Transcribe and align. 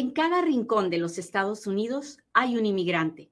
En 0.00 0.12
cada 0.12 0.40
rincón 0.40 0.88
de 0.88 0.96
los 0.96 1.18
Estados 1.18 1.66
Unidos 1.66 2.20
hay 2.32 2.56
un 2.56 2.64
inmigrante. 2.64 3.30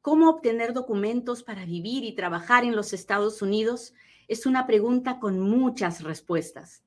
¿Cómo 0.00 0.30
obtener 0.30 0.72
documentos 0.72 1.42
para 1.42 1.66
vivir 1.66 2.02
y 2.04 2.14
trabajar 2.14 2.64
en 2.64 2.74
los 2.74 2.94
Estados 2.94 3.42
Unidos? 3.42 3.92
Es 4.26 4.46
una 4.46 4.66
pregunta 4.66 5.20
con 5.20 5.38
muchas 5.38 6.02
respuestas. 6.02 6.82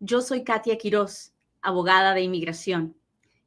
Yo 0.00 0.22
soy 0.22 0.44
Katia 0.44 0.78
Quiroz, 0.78 1.34
abogada 1.60 2.14
de 2.14 2.22
inmigración, 2.22 2.96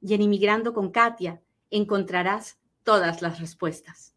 y 0.02 0.14
en 0.14 0.22
Inmigrando 0.22 0.72
con 0.72 0.92
Katia 0.92 1.42
encontrarás 1.72 2.60
todas 2.84 3.24
las 3.24 3.40
respuestas. 3.40 4.14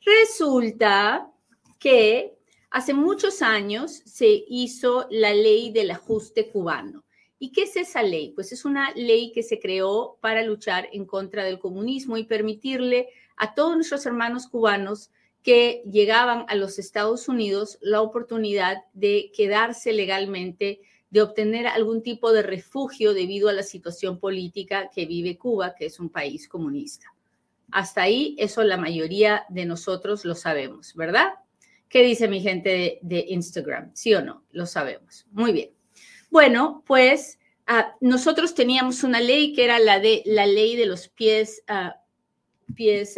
Resulta 0.00 1.30
que 1.78 2.36
hace 2.68 2.94
muchos 2.94 3.42
años 3.42 3.92
se 3.92 4.42
hizo 4.48 5.06
la 5.08 5.32
ley 5.32 5.70
del 5.70 5.92
ajuste 5.92 6.50
cubano. 6.50 7.04
¿Y 7.42 7.52
qué 7.52 7.62
es 7.62 7.74
esa 7.76 8.02
ley? 8.02 8.32
Pues 8.34 8.52
es 8.52 8.66
una 8.66 8.92
ley 8.94 9.32
que 9.32 9.42
se 9.42 9.58
creó 9.58 10.18
para 10.20 10.42
luchar 10.42 10.90
en 10.92 11.06
contra 11.06 11.42
del 11.42 11.58
comunismo 11.58 12.18
y 12.18 12.24
permitirle 12.24 13.08
a 13.34 13.54
todos 13.54 13.74
nuestros 13.74 14.04
hermanos 14.04 14.46
cubanos 14.46 15.10
que 15.42 15.82
llegaban 15.90 16.44
a 16.48 16.54
los 16.54 16.78
Estados 16.78 17.28
Unidos 17.28 17.78
la 17.80 18.02
oportunidad 18.02 18.84
de 18.92 19.32
quedarse 19.34 19.94
legalmente, 19.94 20.82
de 21.08 21.22
obtener 21.22 21.66
algún 21.66 22.02
tipo 22.02 22.30
de 22.30 22.42
refugio 22.42 23.14
debido 23.14 23.48
a 23.48 23.54
la 23.54 23.62
situación 23.62 24.18
política 24.18 24.90
que 24.94 25.06
vive 25.06 25.38
Cuba, 25.38 25.74
que 25.74 25.86
es 25.86 25.98
un 25.98 26.10
país 26.10 26.46
comunista. 26.46 27.06
Hasta 27.70 28.02
ahí, 28.02 28.36
eso 28.38 28.62
la 28.64 28.76
mayoría 28.76 29.46
de 29.48 29.64
nosotros 29.64 30.26
lo 30.26 30.34
sabemos, 30.34 30.94
¿verdad? 30.94 31.30
¿Qué 31.88 32.02
dice 32.02 32.28
mi 32.28 32.42
gente 32.42 32.98
de, 33.00 33.24
Instagram? 33.28 33.92
¿Sí 33.94 34.14
o 34.14 34.20
no? 34.22 34.44
Lo 34.52 34.66
sabemos. 34.66 35.26
Muy 35.32 35.52
bien. 35.52 35.79
Bueno, 36.30 36.84
pues 36.86 37.38
ah, 37.66 37.94
nosotros 38.00 38.54
teníamos 38.54 39.02
una 39.02 39.20
ley 39.20 39.52
que 39.52 39.64
era 39.64 39.78
la 39.80 39.98
de 39.98 40.22
la 40.24 40.46
ley 40.46 40.76
de 40.76 40.86
los 40.86 41.08
pies, 41.08 41.62
uh, 41.68 42.74
pies 42.74 43.16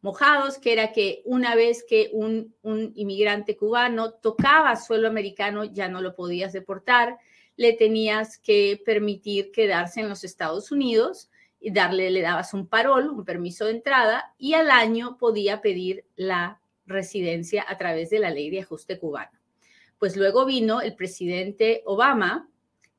mojados, 0.00 0.58
que 0.58 0.72
era 0.72 0.92
que 0.92 1.22
una 1.24 1.56
vez 1.56 1.84
que 1.88 2.10
un, 2.12 2.54
un 2.62 2.92
inmigrante 2.94 3.56
cubano 3.56 4.12
tocaba 4.12 4.76
suelo 4.76 5.08
americano, 5.08 5.64
ya 5.64 5.88
no 5.88 6.00
lo 6.00 6.14
podías 6.14 6.52
deportar, 6.52 7.18
le 7.56 7.72
tenías 7.72 8.38
que 8.38 8.80
permitir 8.84 9.50
quedarse 9.50 10.00
en 10.00 10.08
los 10.08 10.22
Estados 10.22 10.70
Unidos 10.70 11.30
y 11.58 11.72
darle, 11.72 12.10
le 12.10 12.20
dabas 12.20 12.52
un 12.54 12.66
parol, 12.66 13.08
un 13.08 13.24
permiso 13.24 13.64
de 13.64 13.72
entrada, 13.72 14.34
y 14.38 14.54
al 14.54 14.70
año 14.70 15.16
podía 15.18 15.62
pedir 15.62 16.04
la 16.14 16.60
residencia 16.86 17.64
a 17.66 17.78
través 17.78 18.10
de 18.10 18.18
la 18.18 18.30
ley 18.30 18.50
de 18.50 18.60
ajuste 18.60 18.98
cubano. 18.98 19.43
Pues 20.04 20.18
luego 20.18 20.44
vino 20.44 20.82
el 20.82 20.94
presidente 20.94 21.80
Obama 21.86 22.46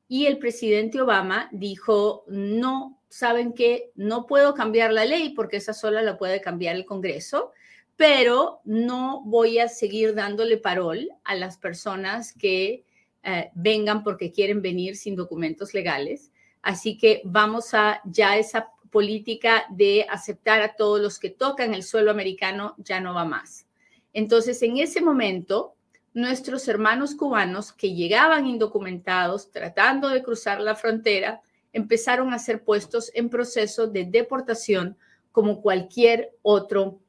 y 0.08 0.26
el 0.26 0.38
presidente 0.38 1.00
Obama 1.00 1.48
dijo, 1.52 2.24
no, 2.26 3.00
saben 3.08 3.52
que 3.52 3.92
no 3.94 4.26
puedo 4.26 4.54
cambiar 4.54 4.92
la 4.92 5.04
ley 5.04 5.28
porque 5.28 5.58
esa 5.58 5.72
sola 5.72 6.02
la 6.02 6.18
puede 6.18 6.40
cambiar 6.40 6.74
el 6.74 6.84
Congreso, 6.84 7.52
pero 7.94 8.58
no 8.64 9.22
voy 9.24 9.60
a 9.60 9.68
seguir 9.68 10.16
dándole 10.16 10.56
parol 10.56 11.08
a 11.22 11.36
las 11.36 11.58
personas 11.58 12.32
que 12.32 12.82
eh, 13.22 13.50
vengan 13.54 14.02
porque 14.02 14.32
quieren 14.32 14.60
venir 14.60 14.96
sin 14.96 15.14
documentos 15.14 15.74
legales 15.74 16.32
Así 16.60 16.98
que 16.98 17.22
vamos 17.24 17.72
a 17.72 18.00
ya 18.04 18.36
esa 18.36 18.72
política 18.90 19.62
de 19.70 20.04
aceptar 20.10 20.60
a 20.60 20.74
todos 20.74 21.00
los 21.00 21.20
que 21.20 21.30
tocan 21.30 21.72
el 21.72 21.84
suelo 21.84 22.10
americano 22.10 22.74
ya 22.78 23.00
no 23.00 23.14
va 23.14 23.24
más. 23.24 23.64
Entonces, 24.12 24.60
en 24.62 24.78
ese 24.78 25.00
momento, 25.00 25.75
nuestros 26.16 26.66
hermanos 26.66 27.14
cubanos 27.14 27.74
que 27.74 27.92
llegaban 27.92 28.46
indocumentados 28.46 29.50
tratando 29.50 30.08
de 30.08 30.22
cruzar 30.22 30.62
la 30.62 30.74
frontera 30.74 31.42
empezaron 31.74 32.32
a 32.32 32.38
ser 32.38 32.64
puestos 32.64 33.10
en 33.12 33.28
proceso 33.28 33.86
de 33.86 34.06
deportación 34.06 34.96
como 35.30 35.60
cualquier 35.60 36.32
otro 36.40 37.00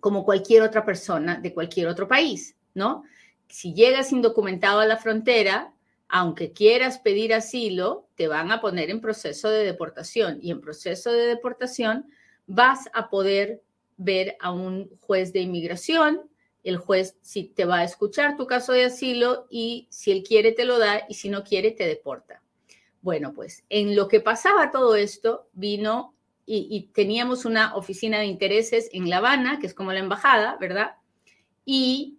como 0.00 0.24
cualquier 0.24 0.62
otra 0.62 0.82
persona 0.82 1.36
de 1.36 1.52
cualquier 1.52 1.88
otro 1.88 2.08
país, 2.08 2.56
¿no? 2.72 3.02
Si 3.48 3.74
llegas 3.74 4.12
indocumentado 4.12 4.80
a 4.80 4.86
la 4.86 4.96
frontera, 4.96 5.74
aunque 6.08 6.52
quieras 6.52 6.98
pedir 6.98 7.34
asilo, 7.34 8.08
te 8.14 8.28
van 8.28 8.50
a 8.50 8.62
poner 8.62 8.88
en 8.88 9.02
proceso 9.02 9.50
de 9.50 9.62
deportación 9.62 10.38
y 10.40 10.52
en 10.52 10.62
proceso 10.62 11.12
de 11.12 11.26
deportación 11.26 12.06
vas 12.46 12.88
a 12.94 13.10
poder 13.10 13.62
ver 13.98 14.38
a 14.40 14.52
un 14.52 14.88
juez 15.00 15.34
de 15.34 15.40
inmigración. 15.40 16.30
El 16.66 16.78
juez 16.78 17.16
si 17.22 17.44
te 17.44 17.64
va 17.64 17.78
a 17.78 17.84
escuchar 17.84 18.36
tu 18.36 18.46
caso 18.46 18.72
de 18.72 18.84
asilo 18.84 19.46
y 19.50 19.86
si 19.90 20.12
él 20.12 20.22
quiere 20.22 20.52
te 20.52 20.64
lo 20.64 20.78
da 20.78 21.02
y 21.08 21.14
si 21.14 21.28
no 21.28 21.44
quiere 21.44 21.70
te 21.70 21.86
deporta. 21.86 22.42
Bueno, 23.02 23.32
pues 23.32 23.64
en 23.68 23.94
lo 23.94 24.08
que 24.08 24.20
pasaba 24.20 24.70
todo 24.70 24.96
esto 24.96 25.48
vino 25.52 26.14
y, 26.48 26.90
teníamos 26.94 27.44
una 27.44 27.74
oficina 27.74 28.20
de 28.20 28.26
intereses 28.26 28.88
en 28.92 29.10
La 29.10 29.16
Habana, 29.16 29.58
que 29.58 29.66
es 29.66 29.74
como 29.74 29.92
la 29.92 29.98
embajada, 29.98 30.56
¿verdad? 30.60 30.92
Y 31.64 32.18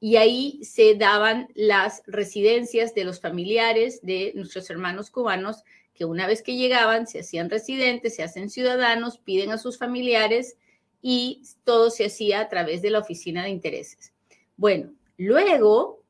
y 0.00 0.16
ahí 0.16 0.58
se 0.64 0.94
daban 0.96 1.48
las 1.54 2.02
residencias 2.06 2.94
de 2.94 3.04
los 3.04 3.20
familiares 3.20 4.00
de 4.02 4.32
nuestros 4.34 4.68
hermanos 4.70 5.10
cubanos 5.10 5.62
que 5.94 6.04
una 6.04 6.26
vez 6.26 6.42
que 6.42 6.56
llegaban 6.56 7.06
se 7.06 7.20
hacían 7.20 7.50
residentes, 7.50 8.16
se 8.16 8.22
hacen 8.22 8.50
ciudadanos, 8.50 9.18
piden 9.18 9.50
a 9.50 9.58
sus 9.58 9.78
familiares 9.78 10.56
y 11.00 11.42
todo 11.64 11.90
se 11.90 12.06
hacía 12.06 12.40
a 12.40 12.48
través 12.48 12.82
de 12.82 12.90
la 12.90 12.98
oficina 12.98 13.44
de 13.44 13.50
intereses. 13.50 14.12
Bueno, 14.56 14.92
luego 15.16 16.02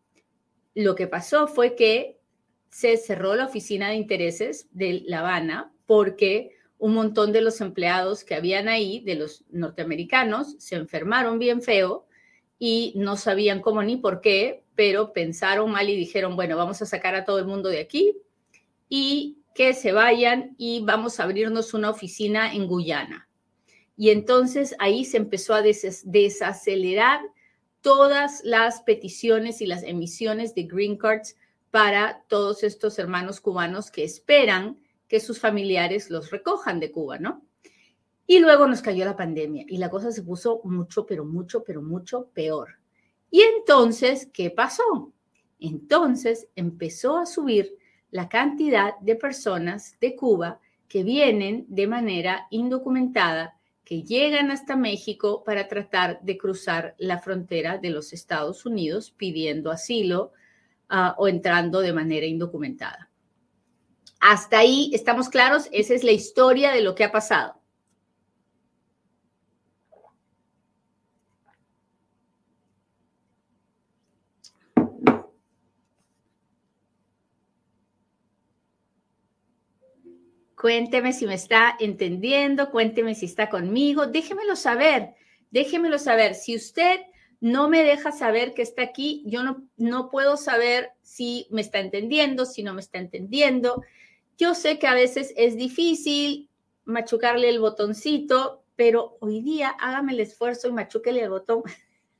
lo 0.74 0.94
que 0.94 1.06
pasó 1.06 1.46
fue 1.46 1.74
que 1.74 2.18
se 2.70 2.96
cerró 2.96 3.34
la 3.34 3.46
oficina 3.46 3.88
de 3.88 3.96
intereses 3.96 4.68
de 4.72 5.02
La 5.06 5.20
Habana 5.20 5.72
porque 5.86 6.52
un 6.78 6.94
montón 6.94 7.32
de 7.32 7.40
los 7.40 7.60
empleados 7.60 8.24
que 8.24 8.34
habían 8.34 8.68
ahí, 8.68 9.00
de 9.00 9.16
los 9.16 9.44
norteamericanos, 9.50 10.54
se 10.58 10.76
enfermaron 10.76 11.38
bien 11.38 11.60
feo 11.60 12.06
y 12.58 12.92
no 12.96 13.16
sabían 13.16 13.60
cómo 13.60 13.82
ni 13.82 13.96
por 13.96 14.20
qué, 14.20 14.62
pero 14.74 15.12
pensaron 15.12 15.70
mal 15.70 15.88
y 15.88 15.96
dijeron, 15.96 16.36
bueno, 16.36 16.56
vamos 16.56 16.80
a 16.82 16.86
sacar 16.86 17.14
a 17.14 17.24
todo 17.24 17.38
el 17.38 17.46
mundo 17.46 17.68
de 17.68 17.80
aquí 17.80 18.16
y 18.88 19.38
que 19.54 19.74
se 19.74 19.92
vayan 19.92 20.54
y 20.56 20.84
vamos 20.84 21.18
a 21.18 21.24
abrirnos 21.24 21.74
una 21.74 21.90
oficina 21.90 22.54
en 22.54 22.68
Guyana. 22.68 23.27
Y 23.98 24.10
entonces 24.10 24.76
ahí 24.78 25.04
se 25.04 25.16
empezó 25.16 25.54
a 25.54 25.62
desacelerar 25.62 27.20
todas 27.80 28.40
las 28.44 28.80
peticiones 28.82 29.60
y 29.60 29.66
las 29.66 29.82
emisiones 29.82 30.54
de 30.54 30.62
green 30.62 30.96
cards 30.96 31.36
para 31.72 32.22
todos 32.28 32.62
estos 32.62 32.96
hermanos 33.00 33.40
cubanos 33.40 33.90
que 33.90 34.04
esperan 34.04 34.78
que 35.08 35.18
sus 35.18 35.40
familiares 35.40 36.10
los 36.10 36.30
recojan 36.30 36.78
de 36.78 36.92
Cuba, 36.92 37.18
¿no? 37.18 37.44
Y 38.24 38.38
luego 38.38 38.68
nos 38.68 38.82
cayó 38.82 39.04
la 39.04 39.16
pandemia 39.16 39.64
y 39.66 39.78
la 39.78 39.90
cosa 39.90 40.12
se 40.12 40.22
puso 40.22 40.60
mucho, 40.62 41.04
pero 41.04 41.24
mucho, 41.24 41.64
pero 41.64 41.82
mucho 41.82 42.28
peor. 42.32 42.78
Y 43.32 43.40
entonces, 43.40 44.28
¿qué 44.32 44.50
pasó? 44.50 45.12
Entonces 45.58 46.46
empezó 46.54 47.18
a 47.18 47.26
subir 47.26 47.76
la 48.12 48.28
cantidad 48.28 48.96
de 49.00 49.16
personas 49.16 49.96
de 50.00 50.14
Cuba 50.14 50.60
que 50.86 51.02
vienen 51.02 51.66
de 51.68 51.88
manera 51.88 52.46
indocumentada, 52.50 53.57
que 53.88 54.02
llegan 54.02 54.50
hasta 54.50 54.76
México 54.76 55.42
para 55.42 55.66
tratar 55.66 56.20
de 56.20 56.36
cruzar 56.36 56.94
la 56.98 57.20
frontera 57.20 57.78
de 57.78 57.88
los 57.88 58.12
Estados 58.12 58.66
Unidos 58.66 59.14
pidiendo 59.16 59.70
asilo 59.70 60.32
ah, 60.90 61.14
o 61.16 61.26
entrando 61.26 61.80
de 61.80 61.94
manera 61.94 62.26
indocumentada. 62.26 63.08
Hasta 64.20 64.58
ahí 64.58 64.90
estamos 64.92 65.30
claros, 65.30 65.70
esa 65.72 65.94
es 65.94 66.04
la 66.04 66.12
historia 66.12 66.70
de 66.72 66.82
lo 66.82 66.94
que 66.94 67.04
ha 67.04 67.10
pasado. 67.10 67.57
Cuénteme 80.60 81.12
si 81.12 81.24
me 81.26 81.34
está 81.34 81.76
entendiendo, 81.78 82.70
cuénteme 82.70 83.14
si 83.14 83.26
está 83.26 83.48
conmigo, 83.48 84.08
déjemelo 84.08 84.56
saber, 84.56 85.14
déjemelo 85.52 86.00
saber. 86.00 86.34
Si 86.34 86.56
usted 86.56 87.00
no 87.40 87.68
me 87.68 87.84
deja 87.84 88.10
saber 88.10 88.54
que 88.54 88.62
está 88.62 88.82
aquí, 88.82 89.22
yo 89.24 89.44
no, 89.44 89.62
no 89.76 90.10
puedo 90.10 90.36
saber 90.36 90.90
si 91.00 91.46
me 91.50 91.60
está 91.60 91.78
entendiendo, 91.78 92.44
si 92.44 92.64
no 92.64 92.74
me 92.74 92.80
está 92.80 92.98
entendiendo. 92.98 93.84
Yo 94.36 94.54
sé 94.54 94.80
que 94.80 94.88
a 94.88 94.94
veces 94.94 95.32
es 95.36 95.56
difícil 95.56 96.50
machucarle 96.84 97.48
el 97.48 97.60
botoncito, 97.60 98.64
pero 98.74 99.16
hoy 99.20 99.40
día 99.42 99.68
hágame 99.68 100.12
el 100.12 100.20
esfuerzo 100.20 100.66
y 100.66 100.72
machúquele 100.72 101.22
el 101.22 101.30
botón. 101.30 101.62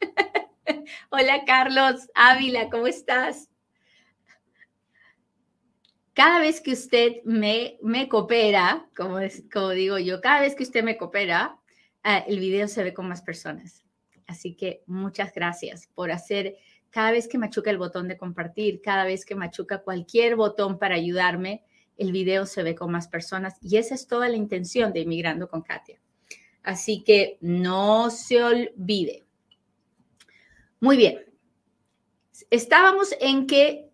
Hola 1.10 1.44
Carlos 1.44 2.08
Ávila, 2.14 2.70
¿cómo 2.70 2.86
estás? 2.86 3.48
Cada 6.18 6.40
vez 6.40 6.60
que 6.60 6.72
usted 6.72 7.22
me, 7.22 7.78
coopera, 8.08 8.88
como, 8.96 9.20
es, 9.20 9.44
como 9.52 9.70
digo 9.70 10.00
yo, 10.00 10.20
cada 10.20 10.40
vez 10.40 10.56
que 10.56 10.64
usted 10.64 10.82
me 10.82 10.96
coopera, 10.96 11.60
eh, 12.02 12.24
el 12.26 12.40
video 12.40 12.66
se 12.66 12.82
ve 12.82 12.92
con 12.92 13.06
más 13.06 13.22
personas. 13.22 13.84
Así 14.26 14.56
que 14.56 14.82
muchas 14.86 15.32
gracias 15.32 15.88
por 15.94 16.10
hacer 16.10 16.56
cada 16.90 17.12
vez 17.12 17.28
que 17.28 17.38
machuca 17.38 17.70
el 17.70 17.78
botón 17.78 18.08
de 18.08 18.16
compartir, 18.16 18.82
cada 18.82 19.04
vez 19.04 19.24
que 19.24 19.36
machuca 19.36 19.84
cualquier 19.84 20.34
botón 20.34 20.80
para 20.80 20.96
ayudarme, 20.96 21.62
el 21.96 22.10
video 22.10 22.46
se 22.46 22.64
ve 22.64 22.74
con 22.74 22.90
más 22.90 23.06
personas 23.06 23.54
y 23.62 23.76
esa 23.76 23.94
es 23.94 24.08
toda 24.08 24.28
la 24.28 24.36
intención 24.36 24.92
de 24.92 25.02
Inmigrando 25.02 25.48
con 25.48 25.62
Katia. 25.62 26.00
Así 26.64 27.04
que 27.04 27.38
no 27.40 28.10
se 28.10 28.42
olvide. 28.42 29.24
Muy 30.80 30.96
bien. 30.96 31.24
Estábamos 32.50 33.14
en 33.20 33.46
que 33.46 33.87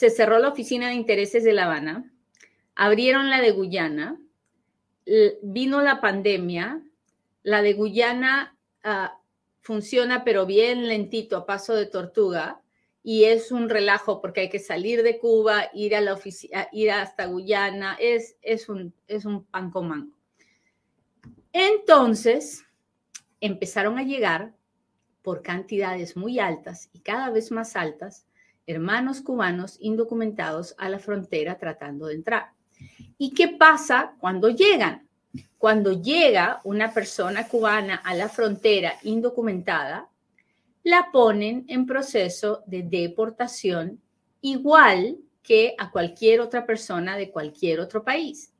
se 0.00 0.08
cerró 0.08 0.38
la 0.38 0.48
oficina 0.48 0.88
de 0.88 0.94
intereses 0.94 1.44
de 1.44 1.52
La 1.52 1.66
Habana, 1.66 2.10
abrieron 2.74 3.28
la 3.28 3.42
de 3.42 3.50
Guyana, 3.50 4.18
vino 5.42 5.82
la 5.82 6.00
pandemia, 6.00 6.82
la 7.42 7.60
de 7.60 7.74
Guyana 7.74 8.56
ah, 8.82 9.20
funciona 9.60 10.24
pero 10.24 10.46
bien 10.46 10.88
lentito, 10.88 11.36
a 11.36 11.44
paso 11.44 11.74
de 11.74 11.84
tortuga, 11.84 12.62
y 13.02 13.24
es 13.24 13.52
un 13.52 13.68
relajo 13.68 14.22
porque 14.22 14.40
hay 14.40 14.48
que 14.48 14.58
salir 14.58 15.02
de 15.02 15.18
Cuba, 15.18 15.68
ir 15.74 15.94
a 15.94 16.00
la 16.00 16.14
oficina, 16.14 16.66
ir 16.72 16.92
hasta 16.92 17.26
Guyana, 17.26 17.98
es, 18.00 18.38
es, 18.40 18.70
un, 18.70 18.94
es 19.06 19.26
un 19.26 19.44
pan 19.44 19.70
con 19.70 19.86
mango. 19.86 20.16
Entonces, 21.52 22.64
empezaron 23.42 23.98
a 23.98 24.02
llegar 24.02 24.54
por 25.20 25.42
cantidades 25.42 26.16
muy 26.16 26.38
altas 26.38 26.88
y 26.94 27.00
cada 27.00 27.28
vez 27.28 27.50
más 27.50 27.76
altas 27.76 28.24
hermanos 28.70 29.20
cubanos 29.20 29.76
indocumentados 29.80 30.74
a 30.78 30.88
la 30.88 30.98
frontera 30.98 31.58
tratando 31.58 32.06
de 32.06 32.14
entrar. 32.14 32.52
¿Y 33.18 33.34
qué 33.34 33.48
pasa 33.48 34.14
cuando 34.18 34.48
llegan? 34.48 35.06
Cuando 35.58 36.00
llega 36.00 36.60
una 36.64 36.92
persona 36.92 37.46
cubana 37.46 37.96
a 37.96 38.14
la 38.14 38.28
frontera 38.28 38.94
indocumentada, 39.02 40.08
la 40.82 41.08
ponen 41.12 41.66
en 41.68 41.86
proceso 41.86 42.62
de 42.66 42.82
deportación 42.82 44.00
igual 44.40 45.18
que 45.42 45.74
a 45.78 45.90
cualquier 45.90 46.40
otra 46.40 46.64
persona 46.64 47.16
de 47.16 47.30
cualquier 47.30 47.80
otro 47.80 48.02
país. 48.02 48.52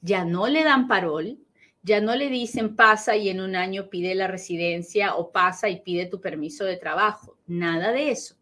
Ya 0.00 0.24
no 0.24 0.48
le 0.48 0.64
dan 0.64 0.88
parol, 0.88 1.38
ya 1.82 2.00
no 2.00 2.14
le 2.16 2.28
dicen 2.28 2.76
pasa 2.76 3.16
y 3.16 3.28
en 3.28 3.40
un 3.40 3.56
año 3.56 3.88
pide 3.88 4.14
la 4.14 4.26
residencia 4.26 5.14
o 5.14 5.30
pasa 5.30 5.68
y 5.68 5.80
pide 5.80 6.06
tu 6.06 6.20
permiso 6.20 6.64
de 6.64 6.76
trabajo. 6.76 7.36
Nada 7.46 7.92
de 7.92 8.10
eso. 8.10 8.37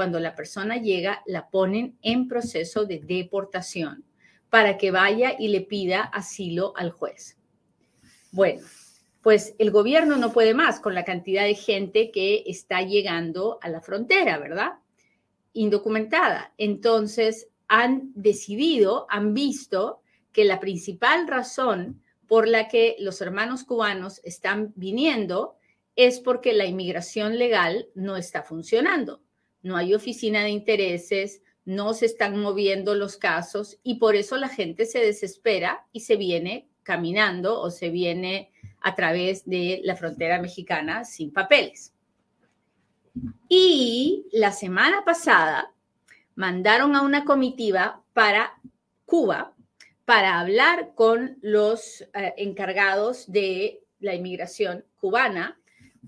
Cuando 0.00 0.18
la 0.18 0.34
persona 0.34 0.78
llega, 0.78 1.22
la 1.26 1.50
ponen 1.50 1.98
en 2.00 2.26
proceso 2.26 2.86
de 2.86 3.00
deportación 3.00 4.02
para 4.48 4.78
que 4.78 4.90
vaya 4.90 5.36
y 5.38 5.48
le 5.48 5.60
pida 5.60 6.00
asilo 6.04 6.72
al 6.74 6.90
juez. 6.90 7.36
Bueno, 8.32 8.66
pues 9.20 9.54
el 9.58 9.70
gobierno 9.70 10.16
no 10.16 10.32
puede 10.32 10.54
más 10.54 10.80
con 10.80 10.94
la 10.94 11.04
cantidad 11.04 11.44
de 11.44 11.54
gente 11.54 12.10
que 12.10 12.44
está 12.46 12.80
llegando 12.80 13.58
a 13.60 13.68
la 13.68 13.82
frontera, 13.82 14.38
¿verdad? 14.38 14.78
Indocumentada. 15.52 16.54
Entonces, 16.56 17.48
han 17.68 18.10
decidido, 18.14 19.04
han 19.10 19.34
visto 19.34 20.00
que 20.32 20.46
la 20.46 20.60
principal 20.60 21.28
razón 21.28 22.02
por 22.26 22.48
la 22.48 22.68
que 22.68 22.96
los 23.00 23.20
hermanos 23.20 23.64
cubanos 23.64 24.22
están 24.24 24.72
viniendo 24.76 25.56
es 25.94 26.20
porque 26.20 26.54
la 26.54 26.64
inmigración 26.64 27.36
legal 27.36 27.90
no 27.94 28.16
está 28.16 28.42
funcionando. 28.42 29.20
No 29.62 29.76
hay 29.76 29.94
oficina 29.94 30.42
de 30.42 30.50
intereses, 30.50 31.42
no 31.64 31.94
se 31.94 32.06
están 32.06 32.40
moviendo 32.40 32.94
los 32.94 33.16
casos 33.16 33.78
y 33.82 33.96
por 33.96 34.16
eso 34.16 34.36
la 34.36 34.48
gente 34.48 34.86
se 34.86 35.00
desespera 35.00 35.86
y 35.92 36.00
se 36.00 36.16
viene 36.16 36.68
caminando 36.82 37.60
o 37.60 37.70
se 37.70 37.90
viene 37.90 38.50
a 38.80 38.94
través 38.94 39.44
de 39.44 39.80
la 39.84 39.96
frontera 39.96 40.40
mexicana 40.40 41.04
sin 41.04 41.32
papeles. 41.32 41.92
Y 43.48 44.26
la 44.32 44.52
semana 44.52 45.04
pasada 45.04 45.72
mandaron 46.34 46.96
a 46.96 47.02
una 47.02 47.24
comitiva 47.24 48.02
para 48.12 48.58
Cuba 49.04 49.54
para 50.10 50.40
hablar 50.40 50.92
con 50.96 51.38
los 51.40 52.02
eh, 52.14 52.34
encargados 52.36 53.30
de 53.30 53.84
la 54.00 54.12
inmigración 54.12 54.84
cubana 54.96 55.59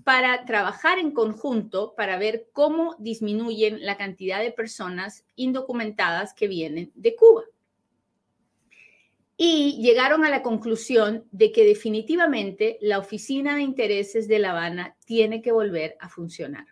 para 0.03 0.45
trabajar 0.45 0.97
en 0.97 1.11
conjunto 1.11 1.93
para 1.95 2.17
ver 2.17 2.47
cómo 2.51 2.95
disminuyen 2.99 3.85
la 3.85 3.97
cantidad 3.97 4.41
de 4.41 4.51
personas 4.51 5.25
indocumentadas 5.35 6.33
que 6.33 6.47
vienen 6.47 6.91
de 6.95 7.15
Cuba. 7.15 7.43
Y 9.37 9.81
llegaron 9.81 10.25
a 10.25 10.29
la 10.29 10.43
conclusión 10.43 11.25
de 11.31 11.51
que 11.51 11.65
definitivamente 11.65 12.77
la 12.81 12.99
Oficina 12.99 13.55
de 13.55 13.61
Intereses 13.61 14.27
de 14.27 14.39
La 14.39 14.51
Habana 14.51 14.95
tiene 15.05 15.41
que 15.41 15.51
volver 15.51 15.95
a 15.99 16.09
funcionar. 16.09 16.67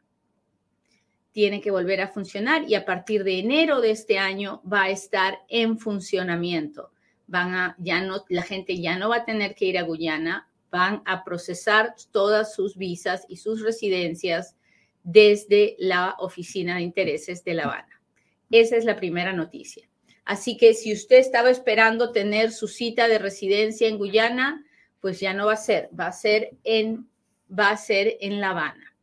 Tiene 1.31 1.62
que 1.62 1.71
volver 1.71 2.01
a 2.01 2.09
funcionar 2.09 2.69
y 2.69 2.75
a 2.75 2.85
partir 2.85 3.24
de 3.24 3.39
enero 3.39 3.81
de 3.81 3.91
este 3.91 4.19
año 4.19 4.62
va 4.71 4.83
a 4.83 4.89
estar 4.89 5.39
en 5.47 5.79
funcionamiento. 5.79 6.91
Van 7.27 7.56
a, 7.56 7.75
ya 7.79 8.01
no, 8.01 8.25
la 8.29 8.44
gente 8.44 8.79
ya 8.79 8.97
no 8.97 9.09
va 9.09 9.17
a 9.17 9.25
tener 9.25 9.56
que 9.56 9.65
ir 9.65 9.77
a 9.77 9.83
Guyana, 9.83 10.50
van 10.71 11.01
a 11.06 11.23
procesar 11.23 11.95
todas 12.12 12.56
sus 12.56 12.77
visas 12.77 13.25
y 13.27 13.38
sus 13.38 13.62
residencias 13.62 14.56
desde 15.03 15.75
la 15.79 16.15
Oficina 16.19 16.75
de 16.75 16.81
Intereses 16.81 17.44
de 17.44 17.53
La 17.53 17.63
Habana. 17.63 18.01
Esa 18.50 18.77
es 18.77 18.85
la 18.85 18.95
primera 18.95 19.33
noticia. 19.33 19.88
Así 20.23 20.57
que 20.57 20.73
si 20.73 20.94
usted 20.94 21.18
estaba 21.18 21.50
esperando 21.50 22.12
tener 22.12 22.51
su 22.51 22.68
cita 22.68 23.07
de 23.07 23.19
residencia 23.19 23.88
en 23.88 23.97
Guyana, 23.97 24.65
pues 25.00 25.19
ya 25.19 25.33
no 25.33 25.47
va 25.47 25.53
a 25.53 25.57
ser, 25.57 25.89
va 25.97 26.07
a 26.07 26.12
ser 26.13 26.51
en, 26.63 27.09
va 27.51 27.71
a 27.71 27.77
ser 27.77 28.17
en 28.21 28.39
La 28.39 28.51
Habana. 28.51 28.95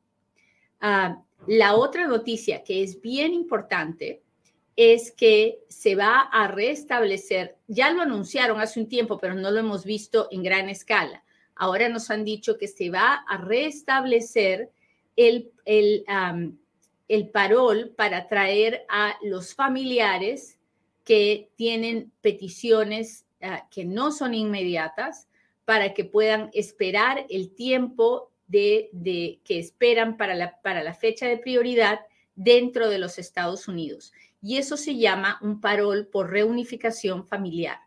Ah, 0.81 1.23
la 1.47 1.75
otra 1.75 2.07
noticia 2.07 2.63
que 2.63 2.83
es 2.83 3.01
bien 3.01 3.35
importante 3.35 4.23
es 4.77 5.11
que 5.11 5.59
se 5.69 5.97
va 5.97 6.21
a 6.21 6.47
restablecer, 6.47 7.57
ya 7.67 7.91
lo 7.91 8.03
anunciaron 8.03 8.61
hace 8.61 8.79
un 8.79 8.89
tiempo, 8.89 9.19
pero 9.19 9.35
no 9.35 9.51
lo 9.51 9.59
hemos 9.59 9.85
visto 9.85 10.29
en 10.31 10.45
gran 10.45 10.69
escala, 10.69 11.25
Ahora 11.59 11.89
nos 11.89 12.11
han 12.11 12.25
dicho 12.25 12.57
que 12.57 12.69
se 12.69 12.89
va 12.89 13.25
a 13.29 13.37
restablecer 13.37 14.71
el, 15.17 15.51
el, 15.65 16.05
el 17.09 17.29
parol 17.31 17.93
para 17.97 18.29
traer 18.29 18.87
a 18.89 19.17
los 19.23 19.55
familiares 19.55 20.59
que 21.05 21.51
tienen 21.57 22.13
peticiones 22.21 23.27
ah, 23.43 23.67
que 23.71 23.85
no 23.85 24.13
son 24.13 24.35
inmediatas 24.35 25.27
para 25.65 25.95
que 25.95 26.05
puedan 26.05 26.51
esperar 26.53 27.27
el 27.29 27.55
tiempo 27.55 28.31
de, 28.47 28.89
de, 28.93 29.41
que 29.45 29.59
esperan 29.59 30.17
para 30.17 30.35
la, 30.35 30.61
para 30.63 30.83
la 30.83 30.95
fecha 30.95 31.27
de 31.27 31.39
prioridad 31.39 32.01
dentro 32.37 32.89
de 32.89 32.99
los 32.99 33.19
Estados 33.19 33.67
Unidos. 33.69 34.13
Y 34.41 34.59
eso 34.59 34.77
se 34.77 34.97
llama 34.97 35.39
un 35.43 35.61
parol 35.61 36.07
por 36.07 36.31
reunificación 36.31 37.27
familiar. 37.27 37.81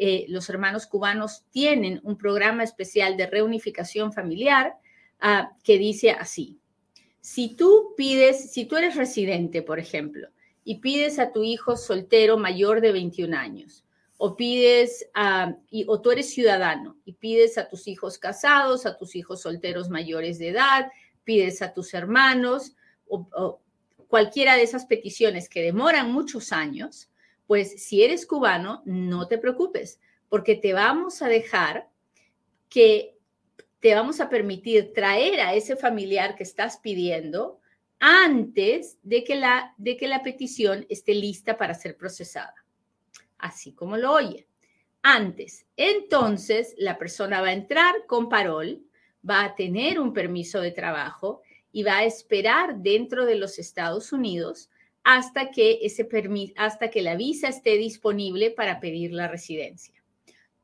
Eh, 0.00 0.26
los 0.28 0.48
hermanos 0.48 0.86
cubanos 0.86 1.44
tienen 1.50 2.00
un 2.04 2.16
programa 2.16 2.62
especial 2.62 3.16
de 3.16 3.26
reunificación 3.26 4.12
familiar 4.12 4.76
ah, 5.20 5.50
que 5.64 5.76
dice 5.76 6.12
así, 6.12 6.60
si 7.20 7.56
tú 7.56 7.94
pides, 7.96 8.52
si 8.52 8.64
tú 8.64 8.76
eres 8.76 8.94
residente, 8.94 9.60
por 9.60 9.80
ejemplo, 9.80 10.28
y 10.62 10.76
pides 10.76 11.18
a 11.18 11.32
tu 11.32 11.42
hijo 11.42 11.76
soltero 11.76 12.38
mayor 12.38 12.80
de 12.80 12.92
21 12.92 13.36
años, 13.36 13.84
o 14.18 14.36
pides, 14.36 15.08
a, 15.14 15.56
y, 15.68 15.84
o 15.88 16.00
tú 16.00 16.12
eres 16.12 16.30
ciudadano 16.30 16.96
y 17.04 17.14
pides 17.14 17.58
a 17.58 17.68
tus 17.68 17.88
hijos 17.88 18.18
casados, 18.18 18.86
a 18.86 18.96
tus 18.96 19.16
hijos 19.16 19.42
solteros 19.42 19.88
mayores 19.88 20.38
de 20.38 20.50
edad, 20.50 20.92
pides 21.24 21.60
a 21.60 21.72
tus 21.72 21.92
hermanos, 21.92 22.74
o 23.08 23.60
cualquiera 24.08 24.56
de 24.56 24.62
esas 24.62 24.86
peticiones 24.86 25.48
que 25.48 25.62
demoran 25.62 26.12
muchos 26.12 26.52
años, 26.52 27.08
pues 27.48 27.82
si 27.82 28.04
eres 28.04 28.26
cubano, 28.26 28.82
no 28.84 29.26
te 29.26 29.38
preocupes, 29.38 30.00
porque 30.28 30.54
te 30.54 30.74
vamos 30.74 31.22
a 31.22 31.28
dejar 31.28 31.88
que 32.68 33.16
te 33.80 33.94
vamos 33.94 34.20
a 34.20 34.28
permitir 34.28 34.92
traer 34.92 35.40
a 35.40 35.54
ese 35.54 35.74
familiar 35.74 36.36
que 36.36 36.42
estás 36.42 36.76
pidiendo 36.76 37.58
antes 38.00 38.98
de 39.02 39.24
que 39.24 39.34
la, 39.34 39.74
de 39.78 39.96
que 39.96 40.08
la 40.08 40.22
petición 40.22 40.84
esté 40.90 41.14
lista 41.14 41.56
para 41.56 41.72
ser 41.72 41.96
procesada. 41.96 42.54
Así 43.38 43.72
como 43.72 43.96
lo 43.96 44.12
oye. 44.12 44.46
Antes. 45.00 45.64
Entonces, 45.74 46.74
la 46.76 46.98
persona 46.98 47.40
va 47.40 47.48
a 47.48 47.54
entrar 47.54 47.94
con 48.06 48.28
parol, 48.28 48.82
va 49.28 49.44
a 49.44 49.54
tener 49.54 49.98
un 49.98 50.12
permiso 50.12 50.60
de 50.60 50.72
trabajo 50.72 51.40
y 51.72 51.82
va 51.82 51.98
a 51.98 52.04
esperar 52.04 52.76
dentro 52.76 53.24
de 53.24 53.36
los 53.36 53.58
Estados 53.58 54.12
Unidos 54.12 54.68
hasta 55.10 55.50
que, 55.50 55.78
ese 55.80 56.06
hasta 56.56 56.90
que 56.90 57.00
la 57.00 57.16
visa 57.16 57.48
esté 57.48 57.78
disponible 57.78 58.50
para 58.50 58.78
pedir 58.78 59.14
la 59.14 59.26
residencia. 59.26 59.94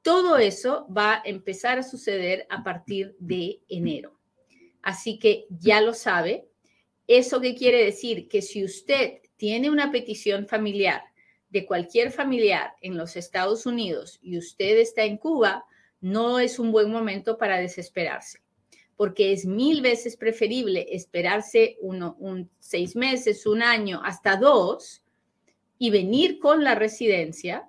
Todo 0.03 0.37
eso 0.37 0.87
va 0.95 1.15
a 1.15 1.23
empezar 1.25 1.79
a 1.79 1.83
suceder 1.83 2.47
a 2.51 2.63
partir 2.63 3.17
de 3.19 3.63
enero. 3.71 4.21
Así 4.83 5.19
que 5.19 5.47
ya 5.49 5.81
lo 5.81 5.95
sabe. 5.95 6.47
¿Eso 7.07 7.41
quiere 7.41 7.87
decir? 7.87 8.29
Que 8.29 8.43
si 8.43 8.63
usted 8.63 9.23
tiene 9.39 9.71
una 9.71 9.91
petición 9.91 10.47
familiar 10.47 11.03
de 11.49 11.65
cualquier 11.65 12.13
familiar 12.13 12.75
en 12.83 12.99
los 12.99 13.17
Estados 13.17 13.65
Unidos 13.65 14.19
y 14.21 14.37
usted 14.37 14.77
está 14.77 15.05
en 15.05 15.17
Cuba, 15.17 15.65
no 16.03 16.39
es 16.39 16.59
un 16.59 16.71
buen 16.71 16.91
momento 16.91 17.39
para 17.39 17.57
desesperarse 17.57 18.44
porque 18.97 19.33
es 19.33 19.45
mil 19.47 19.83
veces 19.83 20.17
preferible 20.17 20.87
esperarse 20.91 21.77
uno, 21.81 22.17
un 22.19 22.51
seis 22.59 22.95
meses, 22.97 23.47
un 23.47 23.63
año, 23.63 24.01
hasta 24.05 24.37
dos, 24.37 25.03
y 25.79 25.91
venir 25.91 26.39
con 26.39 26.63
la 26.63 26.75
residencia 26.75 27.69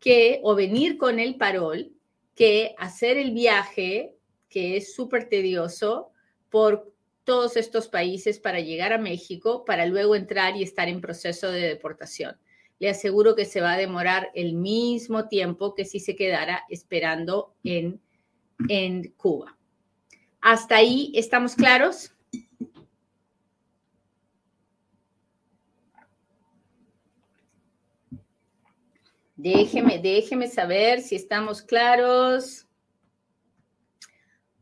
que, 0.00 0.40
o 0.42 0.54
venir 0.54 0.98
con 0.98 1.18
el 1.18 1.36
parol, 1.36 1.92
que 2.34 2.74
hacer 2.78 3.16
el 3.16 3.32
viaje, 3.32 4.14
que 4.48 4.76
es 4.76 4.94
súper 4.94 5.28
tedioso, 5.28 6.10
por 6.50 6.92
todos 7.24 7.56
estos 7.56 7.88
países 7.88 8.38
para 8.38 8.60
llegar 8.60 8.92
a 8.92 8.98
México, 8.98 9.64
para 9.64 9.84
luego 9.86 10.14
entrar 10.14 10.56
y 10.56 10.62
estar 10.62 10.88
en 10.88 11.00
proceso 11.00 11.50
de 11.50 11.60
deportación. 11.60 12.38
Le 12.78 12.88
aseguro 12.88 13.34
que 13.34 13.44
se 13.44 13.60
va 13.60 13.72
a 13.72 13.76
demorar 13.76 14.30
el 14.34 14.54
mismo 14.54 15.28
tiempo 15.28 15.74
que 15.74 15.84
si 15.84 16.00
se 16.00 16.16
quedara 16.16 16.64
esperando 16.70 17.54
en, 17.64 18.00
en 18.68 19.12
Cuba. 19.16 19.57
¿Hasta 20.40 20.76
ahí 20.76 21.12
estamos 21.14 21.54
claros? 21.54 22.12
Déjeme, 29.36 29.98
déjeme 29.98 30.48
saber 30.48 31.00
si 31.00 31.14
estamos 31.14 31.62
claros. 31.62 32.66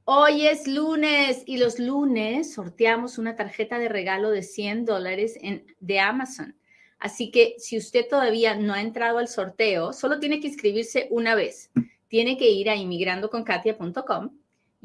Hoy 0.04 0.46
es 0.46 0.68
lunes 0.68 1.42
y 1.46 1.56
los 1.58 1.78
lunes 1.78 2.54
sorteamos 2.54 3.18
una 3.18 3.36
tarjeta 3.36 3.78
de 3.78 3.88
regalo 3.88 4.30
de 4.30 4.42
100 4.42 4.84
dólares 4.84 5.38
de 5.80 6.00
Amazon. 6.00 6.56
Así 6.98 7.30
que 7.30 7.56
si 7.58 7.76
usted 7.76 8.06
todavía 8.08 8.54
no 8.54 8.72
ha 8.72 8.80
entrado 8.80 9.18
al 9.18 9.28
sorteo, 9.28 9.92
solo 9.92 10.20
tiene 10.20 10.40
que 10.40 10.48
inscribirse 10.48 11.08
una 11.10 11.34
vez. 11.34 11.70
Tiene 12.08 12.36
que 12.36 12.50
ir 12.50 12.70
a 12.70 12.76
inmigrandoconkatia.com 12.76 14.30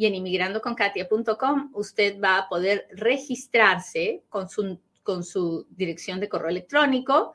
y 0.02 0.08
en 0.08 0.16
inmigrandoconkatia.com 0.16 1.70
usted 1.76 2.20
va 2.20 2.40
a 2.40 2.50
poder 2.50 2.88
registrarse 2.90 4.24
con 4.30 4.50
su, 4.50 4.80
con 5.04 5.24
su 5.24 5.68
dirección 5.70 6.20
de 6.20 6.28
correo 6.28 6.50
electrónico 6.50 7.34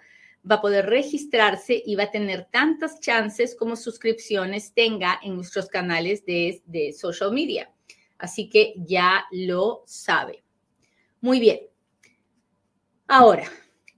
va 0.50 0.56
a 0.56 0.60
poder 0.60 0.86
registrarse 0.86 1.80
y 1.86 1.94
va 1.94 2.04
a 2.04 2.10
tener 2.10 2.48
tantas 2.50 2.98
chances 2.98 3.54
como 3.54 3.76
suscripciones 3.76 4.72
tenga 4.74 5.20
en 5.22 5.36
nuestros 5.36 5.68
canales 5.68 6.26
de, 6.26 6.60
de 6.66 6.92
social 6.92 7.30
media. 7.30 7.70
Así 8.18 8.50
que 8.50 8.74
ya 8.78 9.26
lo 9.30 9.84
sabe. 9.86 10.42
Muy 11.20 11.38
bien. 11.38 11.60
Ahora, 13.06 13.44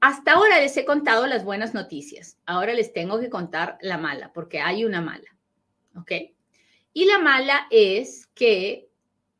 hasta 0.00 0.32
ahora 0.32 0.60
les 0.60 0.76
he 0.76 0.84
contado 0.84 1.26
las 1.26 1.42
buenas 1.42 1.72
noticias. 1.72 2.36
Ahora 2.44 2.74
les 2.74 2.92
tengo 2.92 3.18
que 3.18 3.30
contar 3.30 3.78
la 3.80 3.96
mala, 3.96 4.30
porque 4.34 4.60
hay 4.60 4.84
una 4.84 5.00
mala. 5.00 5.38
¿Ok? 5.96 6.12
Y 6.92 7.04
la 7.04 7.18
mala 7.18 7.66
es 7.70 8.26
que 8.34 8.88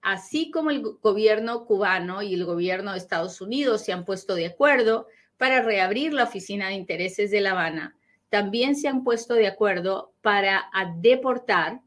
así 0.01 0.51
como 0.51 0.71
el 0.71 0.83
gobierno 0.83 1.65
cubano 1.65 2.23
y 2.23 2.35
el 2.35 2.45
gobierno 2.45 2.93
de 2.93 2.99
Estados 2.99 3.41
Unidos 3.41 3.85
se 3.85 3.93
han 3.93 4.05
puesto 4.05 4.35
de 4.35 4.47
acuerdo 4.47 5.07
para 5.37 5.63
reabrir 5.63 6.13
la 6.13 6.25
oficina 6.25 6.69
de 6.69 6.75
intereses 6.75 7.31
de 7.31 7.41
La 7.41 7.53
Habana, 7.53 7.97
también 8.29 8.77
se 8.77 8.89
han 8.89 9.05
puesto 9.05 9.35
de 9.35 9.47
acuerdo 9.47 10.13
para 10.21 10.71
deportar 10.97 11.81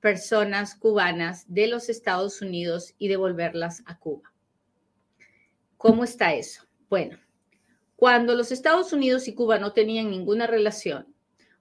personas 0.00 0.74
cubanas 0.74 1.44
de 1.48 1.66
los 1.66 1.88
Estados 1.88 2.42
Unidos 2.42 2.94
y 2.98 3.08
devolverlas 3.08 3.82
a 3.86 3.98
Cuba. 3.98 4.32
¿Cómo 5.76 6.04
está 6.04 6.34
eso? 6.34 6.64
Bueno, 6.88 7.18
cuando 7.96 8.34
los 8.34 8.52
Estados 8.52 8.92
Unidos 8.92 9.28
y 9.28 9.34
Cuba 9.34 9.58
no 9.58 9.72
tenían 9.72 10.10
ninguna 10.10 10.46
relación, 10.46 11.14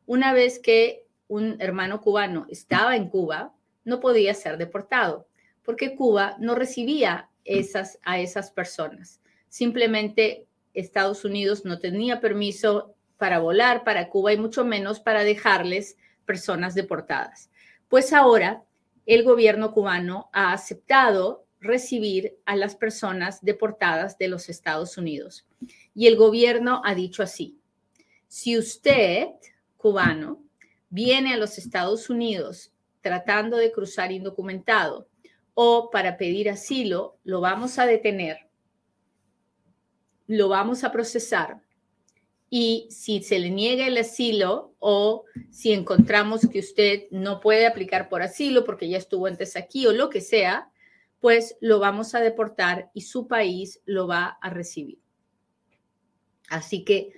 una 0.05 0.33
vez 0.33 0.59
que 0.59 1.05
un 1.33 1.55
hermano 1.59 1.99
cubano 1.99 2.45
estaba 2.47 2.95
en 2.95 3.09
Cuba, 3.09 3.55
no 3.85 3.99
podía 3.99 4.35
ser 4.35 4.57
deportado, 4.57 5.27
porque 5.63 5.95
Cuba 5.95 6.35
no 6.39 6.53
recibía 6.53 7.27
esas, 7.43 7.97
a 8.03 8.19
esas 8.19 8.51
personas. 8.51 9.19
Simplemente 9.49 10.45
Estados 10.75 11.25
Unidos 11.25 11.65
no 11.65 11.79
tenía 11.79 12.21
permiso 12.21 12.93
para 13.17 13.39
volar 13.39 13.83
para 13.83 14.09
Cuba 14.09 14.31
y 14.31 14.37
mucho 14.37 14.63
menos 14.63 14.99
para 14.99 15.23
dejarles 15.23 15.97
personas 16.25 16.75
deportadas. 16.75 17.49
Pues 17.87 18.13
ahora 18.13 18.63
el 19.07 19.23
gobierno 19.23 19.73
cubano 19.73 20.29
ha 20.33 20.53
aceptado 20.53 21.45
recibir 21.59 22.37
a 22.45 22.55
las 22.55 22.75
personas 22.75 23.43
deportadas 23.43 24.19
de 24.19 24.27
los 24.27 24.49
Estados 24.49 24.97
Unidos. 24.99 25.47
Y 25.95 26.05
el 26.05 26.15
gobierno 26.15 26.81
ha 26.85 26.93
dicho 26.93 27.23
así, 27.23 27.57
si 28.27 28.55
usted, 28.57 29.29
cubano, 29.77 30.43
viene 30.93 31.33
a 31.33 31.37
los 31.37 31.57
Estados 31.57 32.09
Unidos 32.09 32.71
tratando 33.01 33.57
de 33.57 33.71
cruzar 33.71 34.11
indocumentado 34.11 35.07
o 35.53 35.89
para 35.91 36.17
pedir 36.17 36.49
asilo, 36.49 37.17
lo 37.23 37.41
vamos 37.41 37.79
a 37.79 37.85
detener 37.85 38.47
lo 40.27 40.49
vamos 40.49 40.83
a 40.83 40.91
procesar 40.91 41.61
y 42.49 42.87
si 42.89 43.21
se 43.23 43.39
le 43.39 43.49
niega 43.49 43.87
el 43.87 43.97
asilo 43.97 44.75
o 44.79 45.25
si 45.49 45.73
encontramos 45.73 46.47
que 46.47 46.59
usted 46.59 47.03
no 47.11 47.39
puede 47.39 47.65
aplicar 47.65 48.09
por 48.09 48.21
asilo 48.21 48.63
porque 48.63 48.89
ya 48.89 48.97
estuvo 48.97 49.25
antes 49.25 49.55
aquí 49.55 49.87
o 49.87 49.91
lo 49.91 50.09
que 50.09 50.21
sea, 50.21 50.69
pues 51.19 51.57
lo 51.61 51.79
vamos 51.79 52.13
a 52.13 52.19
deportar 52.19 52.91
y 52.93 53.01
su 53.01 53.27
país 53.27 53.81
lo 53.85 54.07
va 54.07 54.37
a 54.41 54.49
recibir. 54.49 54.99
Así 56.49 56.83
que 56.83 57.13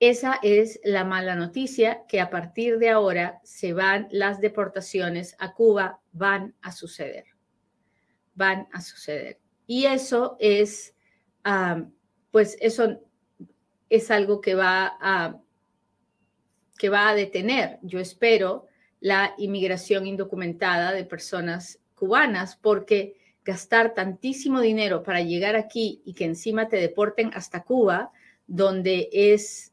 esa 0.00 0.38
es 0.42 0.80
la 0.84 1.04
mala 1.04 1.34
noticia, 1.34 2.04
que 2.08 2.20
a 2.20 2.30
partir 2.30 2.78
de 2.78 2.90
ahora 2.90 3.40
se 3.42 3.72
van 3.72 4.08
las 4.10 4.40
deportaciones 4.40 5.34
a 5.38 5.54
Cuba, 5.54 6.00
van 6.12 6.54
a 6.62 6.72
suceder, 6.72 7.24
van 8.34 8.68
a 8.72 8.80
suceder. 8.80 9.38
Y 9.66 9.86
eso 9.86 10.36
es 10.38 10.94
pues 12.30 12.56
eso 12.60 13.00
es 13.88 14.10
algo 14.10 14.40
que 14.40 14.54
va 14.54 14.96
a, 15.00 15.40
que 16.78 16.88
va 16.88 17.08
a 17.08 17.14
detener, 17.14 17.78
yo 17.82 18.00
espero, 18.00 18.66
la 19.00 19.34
inmigración 19.38 20.06
indocumentada 20.06 20.92
de 20.92 21.04
personas 21.04 21.80
cubanas, 21.94 22.56
porque 22.56 23.16
gastar 23.44 23.94
tantísimo 23.94 24.60
dinero 24.60 25.02
para 25.02 25.22
llegar 25.22 25.56
aquí 25.56 26.02
y 26.04 26.14
que 26.14 26.24
encima 26.24 26.68
te 26.68 26.76
deporten 26.76 27.30
hasta 27.32 27.62
Cuba, 27.64 28.12
donde 28.46 29.08
es 29.12 29.72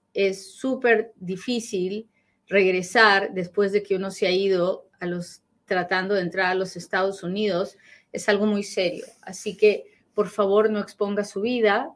súper 0.57 1.13
difícil 1.17 2.09
regresar 2.47 3.33
después 3.33 3.71
de 3.71 3.83
que 3.83 3.95
uno 3.95 4.11
se 4.11 4.27
ha 4.27 4.31
ido 4.31 4.87
a 4.99 5.05
los 5.05 5.41
tratando 5.65 6.13
de 6.13 6.21
entrar 6.21 6.47
a 6.47 6.55
los 6.55 6.75
Estados 6.75 7.23
Unidos, 7.23 7.77
es 8.11 8.29
algo 8.29 8.45
muy 8.45 8.63
serio. 8.63 9.05
Así 9.21 9.57
que, 9.57 9.85
por 10.13 10.29
favor, 10.29 10.69
no 10.69 10.79
exponga 10.79 11.23
su 11.23 11.41
vida, 11.41 11.91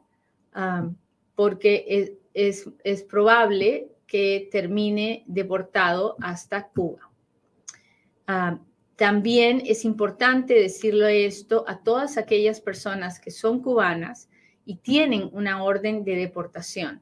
porque 1.34 2.18
es, 2.34 2.68
es, 2.84 3.02
probable 3.04 3.88
que 4.06 4.48
termine 4.50 5.24
deportado 5.26 6.16
hasta 6.20 6.68
Cuba. 6.68 7.08
también 8.96 9.62
es 9.64 9.84
importante 9.84 10.54
decirle 10.54 11.24
esto 11.24 11.64
a 11.66 11.82
todas 11.82 12.18
aquellas 12.18 12.60
personas 12.60 13.20
que 13.20 13.30
son 13.30 13.62
cubanas 13.62 14.28
y 14.66 14.76
tienen 14.76 15.30
una 15.32 15.62
orden 15.62 16.04
de 16.04 16.16
deportación, 16.16 17.00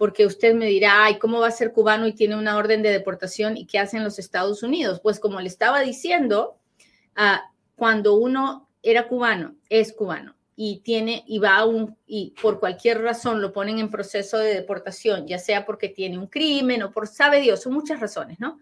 porque 0.00 0.24
usted 0.24 0.54
me 0.54 0.64
dirá, 0.64 1.04
ay, 1.04 1.18
¿cómo 1.18 1.40
va 1.40 1.48
a 1.48 1.50
ser 1.50 1.74
cubano 1.74 2.06
y 2.06 2.14
tiene 2.14 2.34
una 2.34 2.56
orden 2.56 2.80
de 2.80 2.88
deportación 2.88 3.58
y 3.58 3.66
qué 3.66 3.78
hacen 3.78 4.02
los 4.02 4.18
Estados 4.18 4.62
Unidos? 4.62 4.98
Pues 5.02 5.20
como 5.20 5.42
le 5.42 5.46
estaba 5.46 5.80
diciendo, 5.82 6.56
ah, 7.16 7.42
cuando 7.76 8.14
uno 8.14 8.70
era 8.82 9.08
cubano, 9.08 9.56
es 9.68 9.92
cubano 9.92 10.36
y 10.56 10.80
tiene 10.80 11.22
y 11.26 11.38
va 11.38 11.58
a 11.58 11.66
un 11.66 11.98
y 12.06 12.34
por 12.40 12.60
cualquier 12.60 13.02
razón 13.02 13.42
lo 13.42 13.52
ponen 13.52 13.78
en 13.78 13.90
proceso 13.90 14.38
de 14.38 14.54
deportación, 14.54 15.26
ya 15.26 15.38
sea 15.38 15.66
porque 15.66 15.90
tiene 15.90 16.16
un 16.16 16.28
crimen 16.28 16.82
o 16.82 16.92
por 16.92 17.06
sabe 17.06 17.42
Dios, 17.42 17.60
son 17.60 17.74
muchas 17.74 18.00
razones, 18.00 18.40
¿no? 18.40 18.58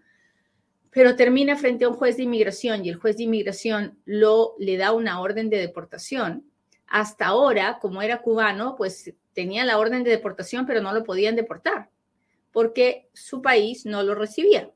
Pero 0.91 1.15
termina 1.15 1.55
frente 1.55 1.85
a 1.85 1.87
un 1.87 1.95
juez 1.95 2.17
de 2.17 2.23
inmigración 2.23 2.83
y 2.83 2.89
el 2.89 2.97
juez 2.97 3.15
de 3.15 3.23
inmigración 3.23 3.97
lo 4.03 4.55
le 4.59 4.75
da 4.75 4.91
una 4.91 5.21
orden 5.21 5.49
de 5.49 5.59
deportación. 5.59 6.51
Hasta 6.89 7.27
ahora, 7.27 7.79
como 7.79 8.01
era 8.01 8.21
cubano, 8.21 8.75
pues 8.75 9.13
tenía 9.33 9.63
la 9.65 9.77
orden 9.77 10.03
de 10.03 10.11
deportación, 10.11 10.65
pero 10.65 10.81
no 10.81 10.93
lo 10.93 11.03
podían 11.03 11.35
deportar 11.35 11.89
porque 12.51 13.09
su 13.13 13.41
país 13.43 13.85
no 13.85 14.01
lo 14.01 14.15
recibía. 14.15 14.71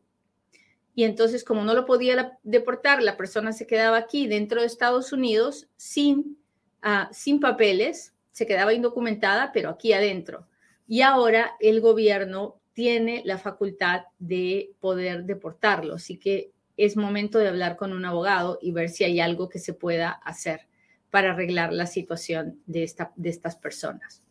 Y 0.94 1.06
entonces, 1.06 1.44
como 1.44 1.64
no 1.64 1.74
lo 1.74 1.86
podía 1.86 2.38
deportar, 2.44 3.02
la 3.02 3.18
persona 3.18 3.52
se 3.52 3.66
quedaba 3.66 3.98
aquí 3.98 4.28
dentro 4.28 4.62
de 4.62 4.68
Estados 4.68 5.12
Unidos 5.12 5.68
sin 5.76 6.38
Ah, 6.86 7.10
sin 7.14 7.40
papeles, 7.40 8.14
se 8.32 8.46
quedaba 8.46 8.74
indocumentada, 8.74 9.54
pero 9.54 9.70
aquí 9.70 9.94
adentro. 9.94 10.48
Y 10.86 11.00
ahora 11.00 11.56
el 11.62 11.80
gobierno 11.80 12.60
tiene 12.74 13.22
la 13.24 13.38
facultad 13.38 14.02
de 14.20 14.74
poder 14.82 15.24
deportarlo. 15.24 15.96
Así 15.96 16.18
que 16.18 16.52
es 16.76 16.98
momento 16.98 17.40
de 17.40 17.48
hablar 17.48 17.78
con 17.78 17.94
un 17.94 18.04
abogado 18.04 18.60
y 18.62 18.74
ver 18.74 18.90
si 18.90 19.06
hay 19.06 19.22
algo 19.22 19.48
que 19.48 19.60
se 19.60 19.74
pueda 19.74 20.12
hacer 20.12 20.68
para 21.14 21.34
arreglar 21.34 21.72
la 21.72 21.86
situación 21.86 22.60
de, 22.66 22.82
esta, 22.82 23.14
de 23.16 23.30
estas 23.30 23.56
personas. 23.56 24.24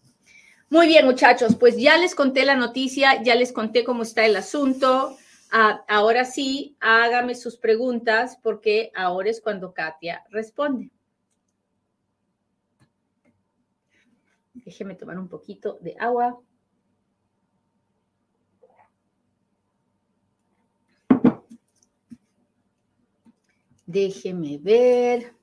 Muy 0.69 0.89
bien, 0.89 1.07
muchachos, 1.07 1.55
pues 1.55 1.77
ya 1.77 1.97
les 1.97 2.17
conté 2.17 2.45
la 2.45 2.57
noticia, 2.57 3.23
ya 3.23 3.37
les 3.37 3.53
conté 3.53 3.85
cómo 3.85 4.03
está 4.03 4.27
el 4.27 4.35
asunto. 4.35 5.17
Ah, 5.53 5.85
ahora 5.87 6.25
sí, 6.25 6.77
hágame 6.81 7.37
sus 7.37 7.57
preguntas 7.57 8.37
porque 8.43 8.91
ahora 8.97 9.31
es 9.31 9.41
cuando 9.41 9.73
Katia 9.73 10.25
responde. 10.31 10.91
Déjeme 14.55 14.97
tomar 14.97 15.21
un 15.21 15.29
poquito 15.29 15.79
de 15.83 15.95
agua. 16.01 16.37
Déjeme 23.87 24.59
ver. 24.59 25.42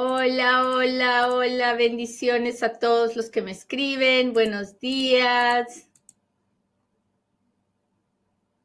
Hola, 0.00 0.64
hola, 0.64 1.34
hola, 1.34 1.74
bendiciones 1.74 2.62
a 2.62 2.78
todos 2.78 3.16
los 3.16 3.30
que 3.30 3.42
me 3.42 3.50
escriben. 3.50 4.32
Buenos 4.32 4.78
días. 4.78 5.88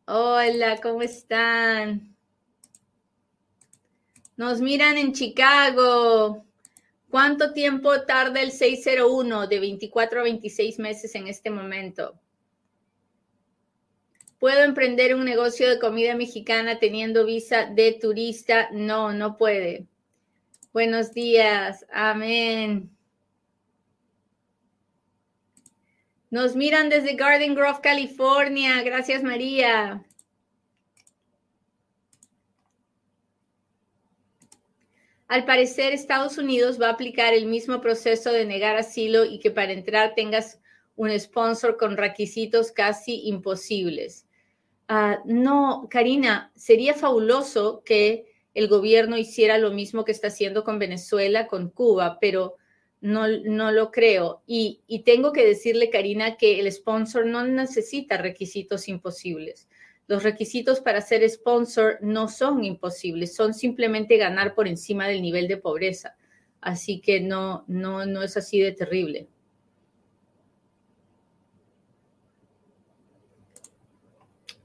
Hola, 0.06 0.80
¿cómo 0.80 1.02
están? 1.02 2.16
Nos 4.38 4.62
miran 4.62 5.00
en 5.00 5.14
Chicago. 5.14 6.46
¿Cuánto 7.10 7.52
tiempo 7.52 8.04
tarda 8.04 8.40
el 8.40 8.52
601 8.52 9.48
de 9.48 9.60
24 9.60 10.20
a 10.20 10.24
26 10.26 10.78
meses 10.78 11.16
en 11.16 11.26
este 11.26 11.50
momento? 11.50 12.14
¿Puedo 14.38 14.62
emprender 14.62 15.16
un 15.16 15.26
negocio 15.26 15.68
de 15.68 15.80
comida 15.80 16.14
mexicana 16.14 16.78
teniendo 16.78 17.26
visa 17.26 17.66
de 17.66 17.94
turista? 17.94 18.70
No, 18.72 19.14
no 19.14 19.36
puede. 19.36 19.88
Buenos 20.74 21.14
días. 21.14 21.86
Amén. 21.94 22.90
Nos 26.32 26.56
miran 26.56 26.90
desde 26.90 27.14
Garden 27.14 27.54
Grove, 27.54 27.80
California. 27.84 28.82
Gracias, 28.82 29.22
María. 29.22 30.04
Al 35.28 35.46
parecer, 35.46 35.94
Estados 35.94 36.40
Unidos 36.40 36.82
va 36.82 36.88
a 36.88 36.94
aplicar 36.94 37.36
el 37.36 37.46
mismo 37.46 37.80
proceso 37.80 38.32
de 38.32 38.46
negar 38.46 38.76
asilo 38.76 39.26
y 39.26 39.38
que 39.38 39.52
para 39.52 39.74
entrar 39.74 40.16
tengas 40.16 40.60
un 40.96 41.12
sponsor 41.20 41.78
con 41.78 41.98
requisitos 41.98 42.72
casi 42.72 43.28
imposibles. 43.28 44.26
Ah, 44.88 45.20
no, 45.24 45.88
Karina, 45.92 46.52
sería 46.56 46.96
fabuloso 46.96 47.84
que 47.86 48.33
el 48.54 48.68
gobierno 48.68 49.18
hiciera 49.18 49.58
lo 49.58 49.72
mismo 49.72 50.06
que 50.06 50.12
está 50.12 50.28
haciendo 50.28 50.64
con 50.64 50.80
Venezuela, 50.80 51.48
con 51.48 51.70
Cuba, 51.70 52.20
pero 52.20 52.58
no, 53.02 53.28
no 53.28 53.72
lo 53.72 53.92
creo. 53.92 54.44
Y, 54.46 54.82
y, 54.88 55.04
tengo 55.04 55.34
que 55.34 55.46
decirle, 55.46 55.90
Karina, 55.90 56.38
que 56.38 56.60
el 56.60 56.72
sponsor 56.72 57.26
no 57.26 57.44
necesita 57.46 58.18
requisitos 58.18 58.88
imposibles. 58.88 59.68
Los 60.08 60.24
requisitos 60.24 60.82
para 60.82 61.02
ser 61.02 61.28
sponsor 61.30 61.98
no 62.02 62.28
son 62.28 62.64
imposibles, 62.64 63.36
son 63.36 63.54
simplemente 63.54 64.18
ganar 64.18 64.54
por 64.54 64.68
encima 64.68 65.08
del 65.08 65.22
nivel 65.22 65.48
de 65.48 65.58
pobreza. 65.58 66.16
Así 66.62 67.02
que 67.02 67.20
no, 67.20 67.66
no, 67.68 68.06
no 68.06 68.22
es 68.22 68.38
así 68.38 68.60
de 68.60 68.72
terrible. 68.72 69.28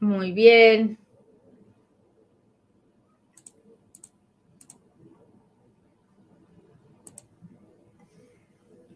Muy 0.00 0.32
bien. 0.32 0.98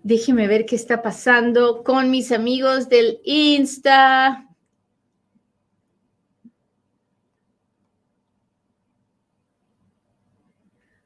Déjeme 0.04 0.48
ver 0.48 0.66
qué 0.66 0.74
está 0.74 1.00
pasando 1.00 1.84
con 1.84 2.10
mis 2.10 2.32
amigos 2.32 2.88
del 2.88 3.20
Insta. 3.22 4.48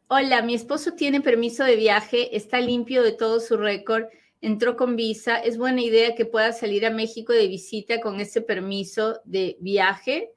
Hola, 0.08 0.40
mi 0.40 0.54
esposo 0.54 0.92
tiene 0.92 1.20
permiso 1.20 1.62
de 1.64 1.76
viaje, 1.76 2.34
está 2.34 2.58
limpio 2.58 3.02
de 3.02 3.12
todo 3.12 3.38
su 3.40 3.58
récord, 3.58 4.04
entró 4.40 4.78
con 4.78 4.96
visa. 4.96 5.36
¿Es 5.36 5.58
buena 5.58 5.82
idea 5.82 6.14
que 6.14 6.24
pueda 6.24 6.52
salir 6.52 6.86
a 6.86 6.90
México 6.90 7.34
de 7.34 7.48
visita 7.48 8.00
con 8.00 8.18
ese 8.18 8.40
permiso 8.40 9.20
de 9.26 9.58
viaje? 9.60 10.32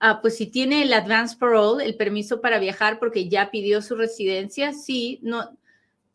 Ah, 0.00 0.20
pues 0.22 0.34
si 0.38 0.46
tiene 0.46 0.82
el 0.82 0.94
advance 0.94 1.36
parole, 1.36 1.84
el 1.84 1.96
permiso 1.96 2.40
para 2.40 2.58
viajar 2.58 2.98
porque 2.98 3.28
ya 3.28 3.50
pidió 3.50 3.82
su 3.82 3.96
residencia, 3.96 4.72
sí, 4.72 5.18
no, 5.22 5.58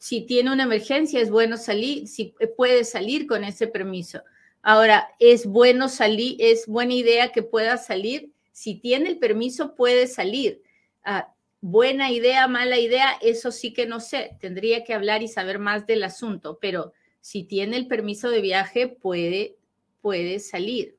si 0.03 0.19
tiene 0.19 0.51
una 0.51 0.63
emergencia, 0.63 1.21
es 1.21 1.29
bueno 1.29 1.55
salir, 1.55 2.09
si 2.09 2.35
puede 2.57 2.83
salir 2.83 3.25
con 3.25 3.45
ese 3.45 3.67
permiso. 3.67 4.21
Ahora, 4.61 5.07
es 5.17 5.45
bueno 5.45 5.87
salir, 5.87 6.35
es 6.39 6.67
buena 6.67 6.93
idea 6.93 7.31
que 7.31 7.41
pueda 7.41 7.77
salir. 7.77 8.33
Si 8.51 8.75
tiene 8.81 9.11
el 9.11 9.17
permiso, 9.17 9.75
puede 9.75 10.07
salir. 10.07 10.61
Ah, 11.05 11.33
buena 11.61 12.11
idea, 12.11 12.49
mala 12.49 12.79
idea, 12.79 13.13
eso 13.21 13.49
sí 13.49 13.71
que 13.71 13.85
no 13.85 14.01
sé. 14.01 14.35
Tendría 14.41 14.83
que 14.83 14.93
hablar 14.93 15.23
y 15.23 15.29
saber 15.29 15.57
más 15.57 15.87
del 15.87 16.03
asunto, 16.03 16.57
pero 16.59 16.91
si 17.21 17.45
tiene 17.45 17.77
el 17.77 17.87
permiso 17.87 18.29
de 18.29 18.41
viaje, 18.41 18.89
puede, 18.89 19.55
puede 20.01 20.39
salir. 20.39 20.97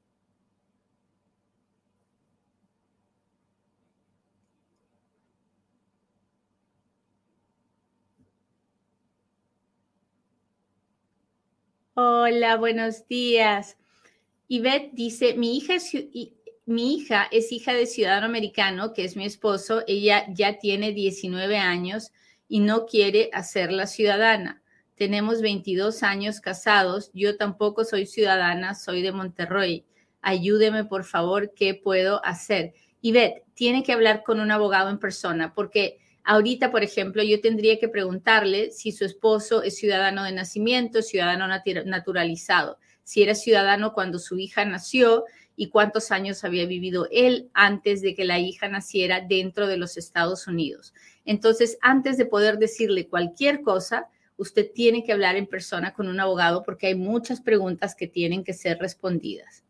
Hola, 11.96 12.56
buenos 12.56 13.06
días. 13.06 13.76
Ivette 14.48 14.90
dice, 14.94 15.34
mi 15.36 15.56
hija, 15.56 15.76
es, 17.30 17.52
hija 17.52 17.72
de 17.72 17.86
ciudadano 17.86 18.26
americano, 18.26 18.92
que 18.92 19.04
es 19.04 19.14
mi 19.14 19.24
esposo. 19.24 19.84
Ella 19.86 20.26
ya 20.34 20.58
tiene 20.58 20.90
19 20.90 21.56
años 21.56 22.10
y 22.48 22.58
no 22.58 22.86
quiere 22.86 23.30
hacerla 23.32 23.86
ciudadana. 23.86 24.60
Tenemos 24.96 25.40
22 25.40 26.02
años 26.02 26.40
casados. 26.40 27.12
Yo 27.14 27.36
tampoco 27.36 27.84
soy 27.84 28.06
ciudadana, 28.06 28.74
soy 28.74 29.00
de 29.00 29.12
Monterrey. 29.12 29.84
Ayúdeme, 30.20 30.84
por 30.84 31.04
favor, 31.04 31.54
¿qué 31.54 31.76
puedo 31.76 32.24
hacer? 32.24 32.74
Ivette, 33.02 33.44
tiene 33.54 33.84
que 33.84 33.92
hablar 33.92 34.24
con 34.24 34.40
un 34.40 34.50
abogado 34.50 34.90
en 34.90 34.98
persona 34.98 35.54
porque 35.54 36.00
Ahorita, 36.26 36.70
por 36.70 36.82
ejemplo, 36.82 37.22
yo 37.22 37.40
tendría 37.42 37.78
que 37.78 37.88
preguntarle 37.88 38.70
si 38.70 38.92
su 38.92 39.04
esposo 39.04 39.62
es 39.62 39.76
ciudadano 39.76 40.24
de 40.24 40.32
nacimiento, 40.32 41.02
ciudadano 41.02 41.46
naturalizado, 41.46 42.78
si 43.02 43.22
era 43.22 43.34
ciudadano 43.34 43.92
cuando 43.92 44.18
su 44.18 44.38
hija 44.38 44.64
nació 44.64 45.24
y 45.54 45.68
cuántos 45.68 46.10
años 46.10 46.42
había 46.42 46.64
vivido 46.64 47.06
él 47.12 47.50
antes 47.52 48.00
de 48.00 48.14
que 48.14 48.24
la 48.24 48.38
hija 48.38 48.68
naciera 48.68 49.20
dentro 49.20 49.66
de 49.66 49.76
los 49.76 49.98
Estados 49.98 50.46
Unidos. 50.46 50.94
Entonces, 51.26 51.76
antes 51.82 52.16
de 52.16 52.24
poder 52.24 52.58
decirle 52.58 53.06
cualquier 53.06 53.60
cosa, 53.60 54.08
usted 54.38 54.70
tiene 54.74 55.04
que 55.04 55.12
hablar 55.12 55.36
en 55.36 55.46
persona 55.46 55.92
con 55.92 56.08
un 56.08 56.20
abogado 56.20 56.62
porque 56.62 56.86
hay 56.86 56.94
muchas 56.94 57.42
preguntas 57.42 57.94
que 57.94 58.06
tienen 58.06 58.44
que 58.44 58.54
ser 58.54 58.78
respondidas. 58.78 59.63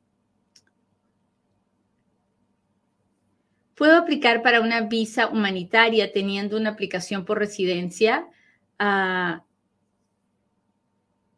¿Puedo 3.74 3.96
aplicar 3.96 4.42
para 4.42 4.60
una 4.60 4.82
visa 4.82 5.28
humanitaria 5.28 6.12
teniendo 6.12 6.56
una 6.56 6.70
aplicación 6.70 7.24
por 7.24 7.38
residencia? 7.38 8.28
Ah, 8.78 9.44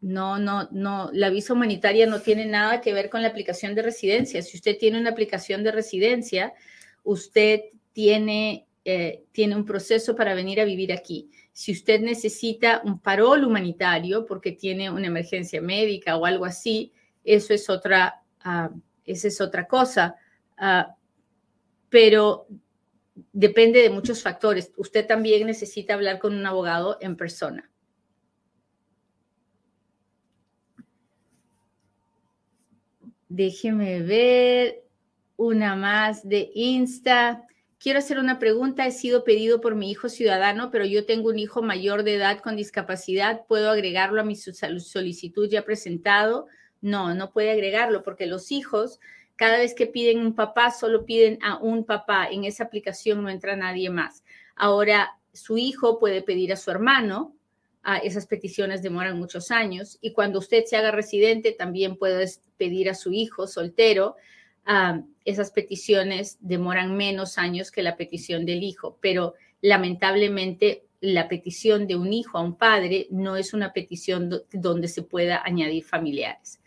no, 0.02 0.38
no, 0.38 0.68
no, 0.70 1.10
la 1.12 1.30
visa 1.30 1.54
humanitaria 1.54 2.06
no 2.06 2.20
tiene 2.20 2.46
nada 2.46 2.80
que 2.80 2.92
ver 2.92 3.08
con 3.08 3.22
la 3.22 3.28
aplicación 3.28 3.74
de 3.74 3.82
residencia. 3.82 4.42
Si 4.42 4.56
usted 4.56 4.76
tiene 4.78 5.00
una 5.00 5.10
aplicación 5.10 5.64
de 5.64 5.72
residencia, 5.72 6.52
usted 7.02 7.60
tiene, 7.92 8.66
eh, 8.84 9.24
tiene 9.32 9.56
un 9.56 9.64
proceso 9.64 10.14
para 10.14 10.34
venir 10.34 10.60
a 10.60 10.64
vivir 10.64 10.92
aquí. 10.92 11.30
Si 11.52 11.72
usted 11.72 12.02
necesita 12.02 12.82
un 12.84 13.00
parol 13.00 13.44
humanitario 13.44 14.26
porque 14.26 14.52
tiene 14.52 14.90
una 14.90 15.06
emergencia 15.06 15.62
médica 15.62 16.16
o 16.16 16.26
algo 16.26 16.44
así, 16.44 16.92
eso 17.24 17.54
es 17.54 17.70
otra, 17.70 18.22
uh, 18.44 18.78
esa 19.06 19.28
es 19.28 19.40
otra 19.40 19.66
cosa. 19.66 20.16
Uh, 20.58 20.92
pero 21.96 22.46
depende 23.32 23.80
de 23.80 23.88
muchos 23.88 24.22
factores. 24.22 24.70
Usted 24.76 25.06
también 25.06 25.46
necesita 25.46 25.94
hablar 25.94 26.18
con 26.18 26.34
un 26.34 26.44
abogado 26.44 26.98
en 27.00 27.16
persona. 27.16 27.70
Déjeme 33.30 34.02
ver 34.02 34.84
una 35.38 35.74
más 35.74 36.28
de 36.28 36.50
Insta. 36.54 37.46
Quiero 37.78 38.00
hacer 38.00 38.18
una 38.18 38.38
pregunta. 38.38 38.86
He 38.86 38.92
sido 38.92 39.24
pedido 39.24 39.62
por 39.62 39.74
mi 39.74 39.90
hijo 39.90 40.10
ciudadano, 40.10 40.70
pero 40.70 40.84
yo 40.84 41.06
tengo 41.06 41.30
un 41.30 41.38
hijo 41.38 41.62
mayor 41.62 42.02
de 42.02 42.16
edad 42.16 42.40
con 42.40 42.56
discapacidad. 42.56 43.46
¿Puedo 43.48 43.70
agregarlo 43.70 44.20
a 44.20 44.24
mi 44.24 44.36
solicitud 44.36 45.48
ya 45.48 45.64
presentado? 45.64 46.46
No, 46.82 47.14
no 47.14 47.32
puede 47.32 47.52
agregarlo 47.52 48.02
porque 48.02 48.26
los 48.26 48.52
hijos 48.52 49.00
cada 49.36 49.58
vez 49.58 49.74
que 49.74 49.86
piden 49.86 50.20
un 50.20 50.34
papá, 50.34 50.70
solo 50.70 51.04
piden 51.04 51.38
a 51.42 51.58
un 51.58 51.84
papá. 51.84 52.28
En 52.30 52.44
esa 52.44 52.64
aplicación 52.64 53.22
no 53.22 53.28
entra 53.28 53.54
nadie 53.54 53.90
más. 53.90 54.24
Ahora, 54.54 55.18
su 55.32 55.58
hijo 55.58 55.98
puede 55.98 56.22
pedir 56.22 56.52
a 56.52 56.56
su 56.56 56.70
hermano. 56.70 57.34
Esas 58.02 58.26
peticiones 58.26 58.82
demoran 58.82 59.18
muchos 59.18 59.50
años. 59.50 59.98
Y 60.00 60.12
cuando 60.12 60.40
usted 60.40 60.64
se 60.64 60.76
haga 60.76 60.90
residente, 60.90 61.52
también 61.52 61.96
puede 61.96 62.26
pedir 62.56 62.90
a 62.90 62.94
su 62.94 63.12
hijo 63.12 63.46
soltero. 63.46 64.16
Ah, 64.64 65.02
esas 65.24 65.52
peticiones 65.52 66.38
demoran 66.40 66.96
menos 66.96 67.38
años 67.38 67.70
que 67.70 67.82
la 67.82 67.96
petición 67.96 68.44
del 68.46 68.64
hijo. 68.64 68.98
Pero 69.00 69.34
lamentablemente, 69.60 70.86
la 71.00 71.28
petición 71.28 71.86
de 71.86 71.94
un 71.94 72.12
hijo 72.12 72.38
a 72.38 72.42
un 72.42 72.56
padre 72.56 73.06
no 73.10 73.36
es 73.36 73.52
una 73.54 73.72
petición 73.72 74.30
donde 74.52 74.88
se 74.88 75.02
pueda 75.02 75.42
añadir 75.44 75.84
familiares. 75.84 76.60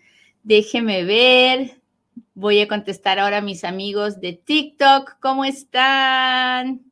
Déjeme 0.44 1.04
ver. 1.04 1.80
Voy 2.34 2.60
a 2.62 2.68
contestar 2.68 3.20
ahora 3.20 3.38
a 3.38 3.42
mis 3.42 3.64
amigos 3.64 4.20
de 4.20 4.34
TikTok. 4.34 5.20
¿Cómo 5.20 5.46
están? 5.46 6.90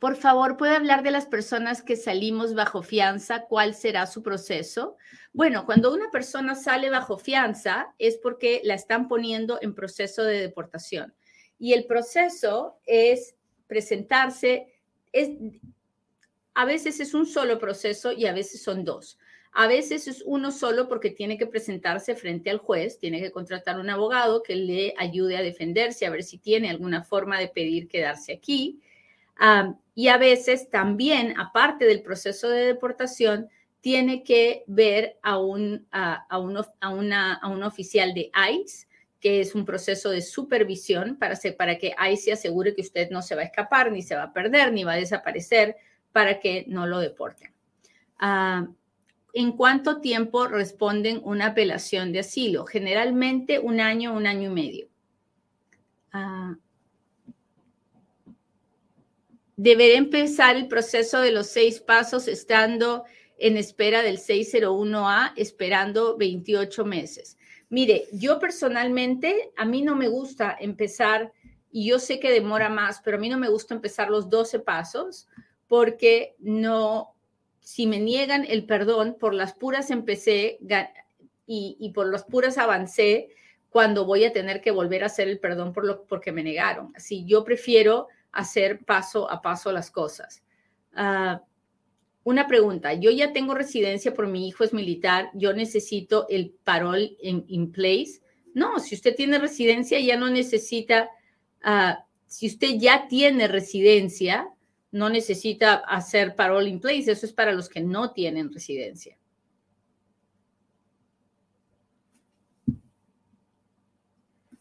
Por 0.00 0.16
favor, 0.16 0.56
¿puede 0.56 0.76
hablar 0.76 1.02
de 1.02 1.10
las 1.10 1.26
personas 1.26 1.82
que 1.82 1.94
salimos 1.94 2.54
bajo 2.54 2.82
fianza? 2.82 3.44
¿Cuál 3.44 3.74
será 3.74 4.06
su 4.06 4.22
proceso? 4.22 4.96
Bueno, 5.34 5.66
cuando 5.66 5.92
una 5.92 6.10
persona 6.10 6.54
sale 6.54 6.88
bajo 6.88 7.18
fianza 7.18 7.94
es 7.98 8.16
porque 8.16 8.62
la 8.64 8.72
están 8.72 9.08
poniendo 9.08 9.58
en 9.60 9.74
proceso 9.74 10.24
de 10.24 10.40
deportación. 10.40 11.14
Y 11.58 11.74
el 11.74 11.84
proceso 11.84 12.78
es 12.86 13.36
presentarse, 13.66 14.72
es, 15.12 15.32
a 16.54 16.64
veces 16.64 16.98
es 17.00 17.12
un 17.12 17.26
solo 17.26 17.58
proceso 17.58 18.10
y 18.10 18.24
a 18.24 18.32
veces 18.32 18.62
son 18.62 18.84
dos. 18.84 19.18
A 19.52 19.66
veces 19.66 20.06
es 20.06 20.22
uno 20.24 20.52
solo 20.52 20.88
porque 20.88 21.10
tiene 21.10 21.36
que 21.36 21.46
presentarse 21.46 22.14
frente 22.14 22.50
al 22.50 22.58
juez, 22.58 22.98
tiene 22.98 23.20
que 23.20 23.32
contratar 23.32 23.80
un 23.80 23.90
abogado 23.90 24.42
que 24.42 24.54
le 24.54 24.94
ayude 24.96 25.36
a 25.36 25.42
defenderse, 25.42 26.06
a 26.06 26.10
ver 26.10 26.22
si 26.22 26.38
tiene 26.38 26.70
alguna 26.70 27.02
forma 27.02 27.38
de 27.38 27.48
pedir 27.48 27.88
quedarse 27.88 28.32
aquí 28.32 28.80
y 29.94 30.08
a 30.08 30.18
veces 30.18 30.68
también, 30.70 31.38
aparte 31.38 31.84
del 31.84 32.02
proceso 32.02 32.48
de 32.48 32.66
deportación, 32.66 33.48
tiene 33.80 34.22
que 34.22 34.64
ver 34.66 35.16
a 35.22 35.38
un, 35.38 35.86
a, 35.90 36.26
a, 36.28 36.38
una, 36.38 37.34
a 37.34 37.48
un 37.48 37.62
oficial 37.62 38.12
de 38.12 38.30
ICE, 38.52 38.86
que 39.18 39.40
es 39.40 39.54
un 39.54 39.64
proceso 39.64 40.10
de 40.10 40.20
supervisión 40.20 41.16
para, 41.16 41.38
para 41.56 41.78
que 41.78 41.94
ICE 42.12 42.22
se 42.22 42.32
asegure 42.32 42.74
que 42.74 42.82
usted 42.82 43.10
no 43.10 43.22
se 43.22 43.34
va 43.34 43.42
a 43.42 43.46
escapar, 43.46 43.90
ni 43.90 44.02
se 44.02 44.14
va 44.14 44.24
a 44.24 44.32
perder, 44.32 44.72
ni 44.72 44.84
va 44.84 44.92
a 44.92 44.96
desaparecer, 44.96 45.76
para 46.12 46.40
que 46.40 46.64
no 46.66 46.86
lo 46.86 46.98
deporten. 46.98 47.52
¿En 49.32 49.52
cuánto 49.52 50.00
tiempo 50.00 50.46
responden 50.46 51.20
una 51.24 51.46
apelación 51.46 52.12
de 52.12 52.20
asilo? 52.20 52.66
Generalmente 52.66 53.58
un 53.58 53.80
año, 53.80 54.12
un 54.14 54.26
año 54.26 54.50
y 54.50 54.54
medio. 54.54 54.88
Deberé 59.56 59.96
empezar 59.96 60.56
el 60.56 60.68
proceso 60.68 61.20
de 61.20 61.32
los 61.32 61.46
seis 61.48 61.80
pasos 61.80 62.28
estando 62.28 63.04
en 63.38 63.56
espera 63.56 64.02
del 64.02 64.18
601A, 64.18 65.32
esperando 65.36 66.16
28 66.16 66.84
meses. 66.84 67.38
Mire, 67.68 68.08
yo 68.12 68.38
personalmente, 68.38 69.52
a 69.56 69.64
mí 69.64 69.82
no 69.82 69.94
me 69.94 70.08
gusta 70.08 70.56
empezar, 70.58 71.32
y 71.70 71.88
yo 71.88 71.98
sé 71.98 72.18
que 72.18 72.32
demora 72.32 72.68
más, 72.68 73.00
pero 73.04 73.16
a 73.16 73.20
mí 73.20 73.28
no 73.28 73.38
me 73.38 73.48
gusta 73.48 73.74
empezar 73.74 74.10
los 74.10 74.28
12 74.28 74.58
pasos 74.60 75.28
porque 75.68 76.34
no, 76.40 77.14
si 77.60 77.86
me 77.86 78.00
niegan 78.00 78.44
el 78.48 78.64
perdón, 78.64 79.16
por 79.18 79.34
las 79.34 79.54
puras 79.54 79.90
empecé 79.90 80.58
y, 81.46 81.76
y 81.78 81.90
por 81.90 82.10
las 82.10 82.24
puras 82.24 82.58
avancé 82.58 83.30
cuando 83.70 84.04
voy 84.04 84.24
a 84.24 84.32
tener 84.32 84.60
que 84.60 84.72
volver 84.72 85.04
a 85.04 85.06
hacer 85.06 85.28
el 85.28 85.38
perdón 85.38 85.72
por 85.72 85.84
lo, 85.84 86.04
porque 86.04 86.32
me 86.32 86.42
negaron. 86.42 86.92
Así, 86.96 87.24
yo 87.24 87.44
prefiero 87.44 88.08
hacer 88.32 88.84
paso 88.84 89.30
a 89.30 89.40
paso 89.40 89.72
las 89.72 89.90
cosas. 89.90 90.42
Ah, 90.94 91.42
una 92.24 92.46
pregunta, 92.46 92.92
yo 92.94 93.10
ya 93.10 93.32
tengo 93.32 93.54
residencia 93.54 94.12
por 94.12 94.26
mi 94.26 94.46
hijo 94.46 94.62
es 94.62 94.72
militar, 94.72 95.30
yo 95.34 95.52
necesito 95.52 96.26
el 96.28 96.50
parol 96.50 97.16
en 97.20 97.72
place. 97.72 98.20
No, 98.52 98.78
si 98.78 98.94
usted 98.94 99.14
tiene 99.14 99.38
residencia 99.38 99.98
ya 100.00 100.16
no 100.16 100.28
necesita, 100.28 101.08
ah, 101.62 102.04
si 102.26 102.48
usted 102.48 102.76
ya 102.78 103.08
tiene 103.08 103.48
residencia, 103.48 104.48
no 104.92 105.08
necesita 105.08 105.74
hacer 105.74 106.34
parol 106.34 106.66
in 106.66 106.80
place, 106.80 107.10
eso 107.10 107.26
es 107.26 107.32
para 107.32 107.52
los 107.52 107.68
que 107.68 107.80
no 107.80 108.12
tienen 108.12 108.52
residencia. 108.52 109.16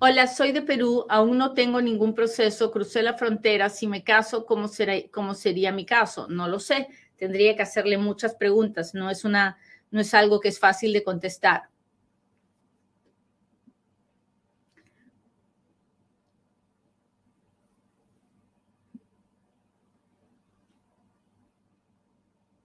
Hola, 0.00 0.26
soy 0.26 0.50
de 0.52 0.62
Perú, 0.62 1.04
aún 1.08 1.36
no 1.38 1.52
tengo 1.54 1.80
ningún 1.82 2.14
proceso, 2.14 2.70
crucé 2.72 3.02
la 3.02 3.14
frontera, 3.18 3.68
si 3.68 3.86
me 3.86 4.02
caso, 4.02 4.46
¿cómo, 4.46 4.66
será, 4.66 4.94
cómo 5.12 5.34
sería 5.34 5.72
mi 5.72 5.84
caso? 5.86 6.26
No 6.28 6.48
lo 6.48 6.58
sé, 6.58 6.88
tendría 7.16 7.54
que 7.54 7.62
hacerle 7.62 7.98
muchas 7.98 8.34
preguntas, 8.34 8.94
no 8.94 9.10
es, 9.10 9.24
una, 9.24 9.58
no 9.90 10.00
es 10.00 10.12
algo 10.14 10.40
que 10.40 10.48
es 10.48 10.58
fácil 10.58 10.92
de 10.94 11.04
contestar. 11.04 11.68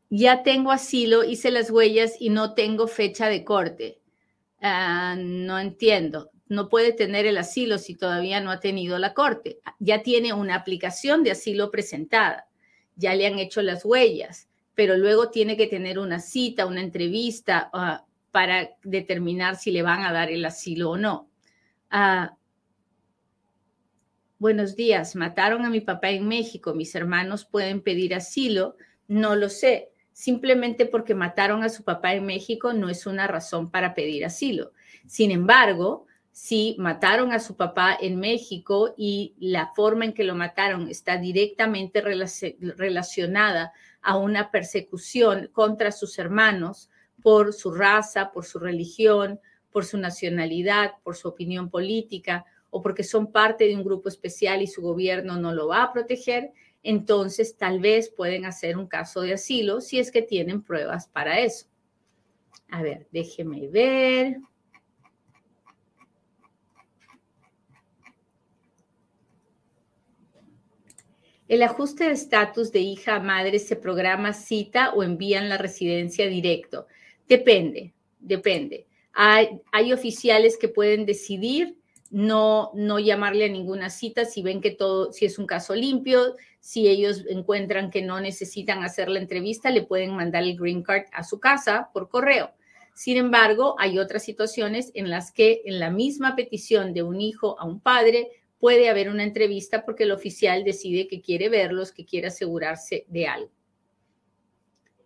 Ya 0.09 0.41
tengo 0.41 0.71
asilo, 0.71 1.23
hice 1.23 1.51
las 1.51 1.69
huellas 1.69 2.13
y 2.19 2.29
no 2.31 2.55
tengo 2.55 2.87
fecha 2.87 3.27
de 3.29 3.43
corte. 3.43 4.01
Ah, 4.61 5.15
no 5.19 5.59
entiendo 5.59 6.31
no 6.47 6.69
puede 6.69 6.93
tener 6.93 7.25
el 7.25 7.37
asilo 7.37 7.77
si 7.77 7.95
todavía 7.95 8.39
no 8.39 8.51
ha 8.51 8.59
tenido 8.59 8.97
la 8.99 9.13
corte. 9.13 9.59
Ya 9.79 10.03
tiene 10.03 10.33
una 10.33 10.55
aplicación 10.55 11.23
de 11.23 11.31
asilo 11.31 11.71
presentada, 11.71 12.47
ya 12.95 13.15
le 13.15 13.27
han 13.27 13.39
hecho 13.39 13.61
las 13.61 13.83
huellas, 13.83 14.47
pero 14.75 14.97
luego 14.97 15.29
tiene 15.29 15.57
que 15.57 15.67
tener 15.67 15.97
una 15.97 16.19
cita, 16.19 16.65
una 16.65 16.81
entrevista 16.81 17.69
ah, 17.73 18.05
para 18.31 18.69
determinar 18.83 19.55
si 19.55 19.71
le 19.71 19.81
van 19.81 20.01
a 20.01 20.11
dar 20.11 20.29
el 20.29 20.45
asilo 20.45 20.91
o 20.91 20.97
no. 20.97 21.29
Ah, 21.89 22.35
buenos 24.37 24.75
días, 24.75 25.15
mataron 25.15 25.65
a 25.65 25.69
mi 25.69 25.81
papá 25.81 26.11
en 26.11 26.27
México, 26.27 26.73
mis 26.73 26.93
hermanos 26.93 27.45
pueden 27.45 27.81
pedir 27.81 28.13
asilo, 28.13 28.75
no 29.07 29.35
lo 29.35 29.49
sé. 29.49 29.89
Simplemente 30.11 30.85
porque 30.85 31.13
mataron 31.13 31.63
a 31.63 31.69
su 31.69 31.83
papá 31.83 32.13
en 32.13 32.25
México 32.25 32.71
no 32.71 32.89
es 32.89 33.05
una 33.05 33.27
razón 33.27 33.69
para 33.69 33.93
pedir 33.93 34.23
asilo. 34.23 34.71
Sin 35.07 35.29
embargo, 35.31 36.05
si 36.35 36.75
mataron 36.79 37.31
a 37.31 37.39
su 37.39 37.55
papá 37.55 37.97
en 37.97 38.19
México 38.19 38.93
y 38.97 39.35
la 39.39 39.71
forma 39.73 40.03
en 40.03 40.11
que 40.13 40.25
lo 40.25 40.35
mataron 40.35 40.89
está 40.89 41.15
directamente 41.15 42.01
relacionada 42.01 43.71
a 44.01 44.17
una 44.17 44.51
persecución 44.51 45.49
contra 45.53 45.93
sus 45.93 46.19
hermanos 46.19 46.89
por 47.23 47.53
su 47.53 47.71
raza, 47.71 48.33
por 48.33 48.43
su 48.43 48.59
religión, 48.59 49.39
por 49.71 49.85
su 49.85 49.97
nacionalidad, 49.97 50.95
por 51.03 51.15
su 51.15 51.29
opinión 51.29 51.69
política 51.69 52.43
o 52.69 52.81
porque 52.81 53.05
son 53.05 53.31
parte 53.31 53.65
de 53.65 53.75
un 53.77 53.85
grupo 53.85 54.09
especial 54.09 54.61
y 54.61 54.67
su 54.67 54.81
gobierno 54.81 55.37
no 55.37 55.53
lo 55.53 55.69
va 55.69 55.83
a 55.83 55.93
proteger, 55.93 56.51
entonces 56.83 57.55
tal 57.55 57.79
vez 57.79 58.09
pueden 58.09 58.43
hacer 58.43 58.75
un 58.75 58.87
caso 58.87 59.21
de 59.21 59.35
asilo 59.35 59.79
si 59.79 59.99
es 59.99 60.11
que 60.11 60.21
tienen 60.21 60.63
pruebas 60.63 61.07
para 61.07 61.39
eso. 61.39 61.67
A 62.71 62.81
ver, 62.81 63.07
déjeme 63.13 63.69
ver. 63.69 64.41
El 71.47 71.61
ajuste 71.61 72.05
de 72.05 72.11
estatus 72.11 72.71
de 72.71 72.79
hija 72.79 73.15
a 73.15 73.19
madre 73.19 73.59
se 73.59 73.75
programa 73.75 74.33
cita 74.33 74.93
o 74.93 75.03
envían 75.03 75.47
la 75.47 75.57
residencia 75.57 76.27
directo. 76.27 76.87
Depende, 77.27 77.93
depende. 78.19 78.87
Hay, 79.13 79.61
hay, 79.71 79.93
oficiales 79.93 80.57
que 80.57 80.67
pueden 80.67 81.05
decidir 81.05 81.77
no, 82.09 82.71
no 82.73 82.99
llamarle 82.99 83.45
a 83.45 83.49
ninguna 83.49 83.89
cita 83.89 84.25
si 84.25 84.41
ven 84.41 84.59
que 84.59 84.71
todo, 84.71 85.11
si 85.11 85.25
es 85.25 85.37
un 85.37 85.45
caso 85.45 85.75
limpio, 85.75 86.35
si 86.59 86.87
ellos 86.87 87.23
encuentran 87.29 87.91
que 87.91 88.01
no 88.01 88.19
necesitan 88.19 88.83
hacer 88.83 89.07
la 89.09 89.19
entrevista, 89.19 89.69
le 89.69 89.83
pueden 89.83 90.15
mandar 90.15 90.43
el 90.43 90.57
green 90.57 90.81
card 90.81 91.03
a 91.13 91.23
su 91.23 91.39
casa 91.39 91.89
por 91.93 92.09
correo. 92.09 92.51
Sin 92.95 93.17
embargo, 93.17 93.75
hay 93.77 93.99
otras 93.99 94.23
situaciones 94.23 94.91
en 94.95 95.09
las 95.09 95.31
que 95.31 95.61
en 95.65 95.79
la 95.79 95.91
misma 95.91 96.35
petición 96.35 96.93
de 96.93 97.03
un 97.03 97.21
hijo 97.21 97.59
a 97.59 97.65
un 97.65 97.79
padre 97.79 98.29
puede 98.65 98.89
haber 98.89 99.09
una 99.09 99.21
entrevista 99.21 99.85
porque 99.85 100.05
el 100.05 100.11
oficial 100.11 100.63
decide 100.63 101.07
que 101.07 101.21
quiere 101.21 101.49
verlos, 101.49 101.91
que 101.91 102.03
quiere 102.03 102.29
asegurarse 102.29 103.05
de 103.07 103.27
algo. 103.27 103.51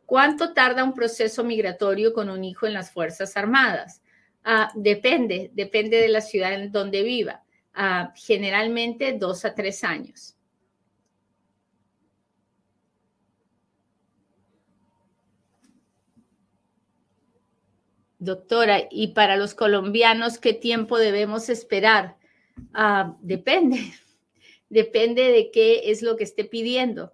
¿Cuánto 0.06 0.54
tarda 0.54 0.82
un 0.82 0.94
proceso 0.94 1.44
migratorio 1.44 2.14
con 2.14 2.30
un 2.30 2.46
hijo 2.46 2.68
en 2.68 2.74
las 2.74 2.90
Fuerzas 2.90 3.36
Armadas? 3.36 4.02
Ah, 4.46 4.72
depende, 4.76 5.52
depende 5.54 5.98
de 5.98 6.08
la 6.08 6.22
ciudad 6.22 6.54
en 6.54 6.72
donde 6.72 7.04
viva. 7.04 7.44
Ah, 7.74 8.14
generalmente 8.16 9.12
dos 9.20 9.44
a 9.44 9.54
tres 9.54 9.84
años. 9.84 10.38
Doctora, 18.20 18.84
¿y 18.90 19.08
para 19.10 19.36
los 19.36 19.54
colombianos 19.54 20.38
qué 20.38 20.54
tiempo 20.54 20.98
debemos 20.98 21.50
esperar? 21.50 22.19
Ah, 22.74 23.16
depende, 23.22 23.94
depende 24.70 25.32
de 25.32 25.52
qué 25.52 25.92
es 25.92 26.02
lo 26.02 26.16
que 26.16 26.24
esté 26.24 26.46
pidiendo. 26.46 27.14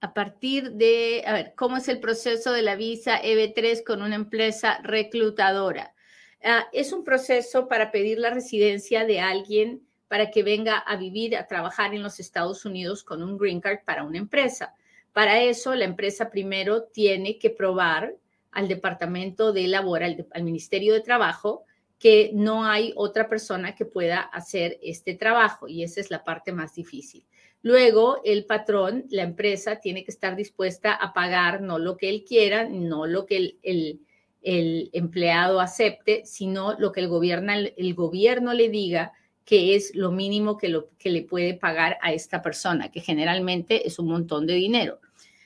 A 0.00 0.14
partir 0.14 0.72
de, 0.72 1.22
a 1.26 1.32
ver, 1.32 1.54
¿cómo 1.54 1.76
es 1.76 1.86
el 1.88 2.00
proceso 2.00 2.52
de 2.52 2.62
la 2.62 2.74
visa 2.74 3.22
EB3 3.22 3.84
con 3.84 4.02
una 4.02 4.16
empresa 4.16 4.80
reclutadora? 4.82 5.94
Ah, 6.42 6.66
es 6.72 6.92
un 6.92 7.04
proceso 7.04 7.68
para 7.68 7.92
pedir 7.92 8.18
la 8.18 8.30
residencia 8.30 9.04
de 9.04 9.20
alguien 9.20 9.86
para 10.08 10.30
que 10.30 10.42
venga 10.42 10.76
a 10.76 10.96
vivir, 10.96 11.36
a 11.36 11.46
trabajar 11.46 11.94
en 11.94 12.02
los 12.02 12.18
Estados 12.18 12.64
Unidos 12.64 13.04
con 13.04 13.22
un 13.22 13.38
green 13.38 13.60
card 13.60 13.78
para 13.84 14.02
una 14.02 14.18
empresa. 14.18 14.74
Para 15.12 15.40
eso, 15.40 15.74
la 15.74 15.84
empresa 15.84 16.30
primero 16.30 16.82
tiene 16.82 17.38
que 17.38 17.50
probar 17.50 18.16
al 18.52 18.68
Departamento 18.68 19.52
de 19.52 19.66
Labor, 19.66 20.02
al, 20.02 20.42
Ministerio 20.44 20.92
de 20.94 21.00
Trabajo, 21.00 21.64
que 21.98 22.30
no 22.34 22.64
hay 22.64 22.92
otra 22.96 23.28
persona 23.28 23.74
que 23.74 23.84
pueda 23.84 24.20
hacer 24.20 24.78
este 24.82 25.14
trabajo 25.14 25.68
y 25.68 25.82
esa 25.82 26.00
es 26.00 26.10
la 26.10 26.24
parte 26.24 26.52
más 26.52 26.74
difícil. 26.74 27.24
Luego, 27.62 28.20
el 28.24 28.44
patrón, 28.44 29.06
la 29.10 29.22
empresa, 29.22 29.76
tiene 29.76 30.04
que 30.04 30.10
estar 30.10 30.34
dispuesta 30.34 30.92
a 30.94 31.12
pagar 31.12 31.62
no 31.62 31.78
lo 31.78 31.96
que 31.96 32.08
él 32.08 32.24
quiera, 32.24 32.68
no 32.68 33.06
lo 33.06 33.24
que 33.24 33.56
el, 33.62 34.00
empleado 34.42 35.60
acepte, 35.60 36.22
sino 36.26 36.76
lo 36.78 36.90
que 36.90 37.00
el 37.00 37.08
gobierno, 37.08 37.52
el 37.52 37.94
gobierno 37.94 38.52
le 38.52 38.68
diga 38.68 39.12
que 39.44 39.76
es 39.76 39.94
lo 39.94 40.10
mínimo 40.10 40.56
que, 40.58 40.68
lo, 40.68 40.90
que 40.98 41.10
le 41.10 41.22
puede 41.22 41.54
pagar 41.54 41.98
a 42.02 42.12
esta 42.12 42.42
persona, 42.42 42.90
que 42.90 43.00
generalmente 43.00 43.86
es 43.86 44.00
un 44.00 44.08
montón 44.08 44.46
de 44.46 44.54
dinero. 44.54 45.00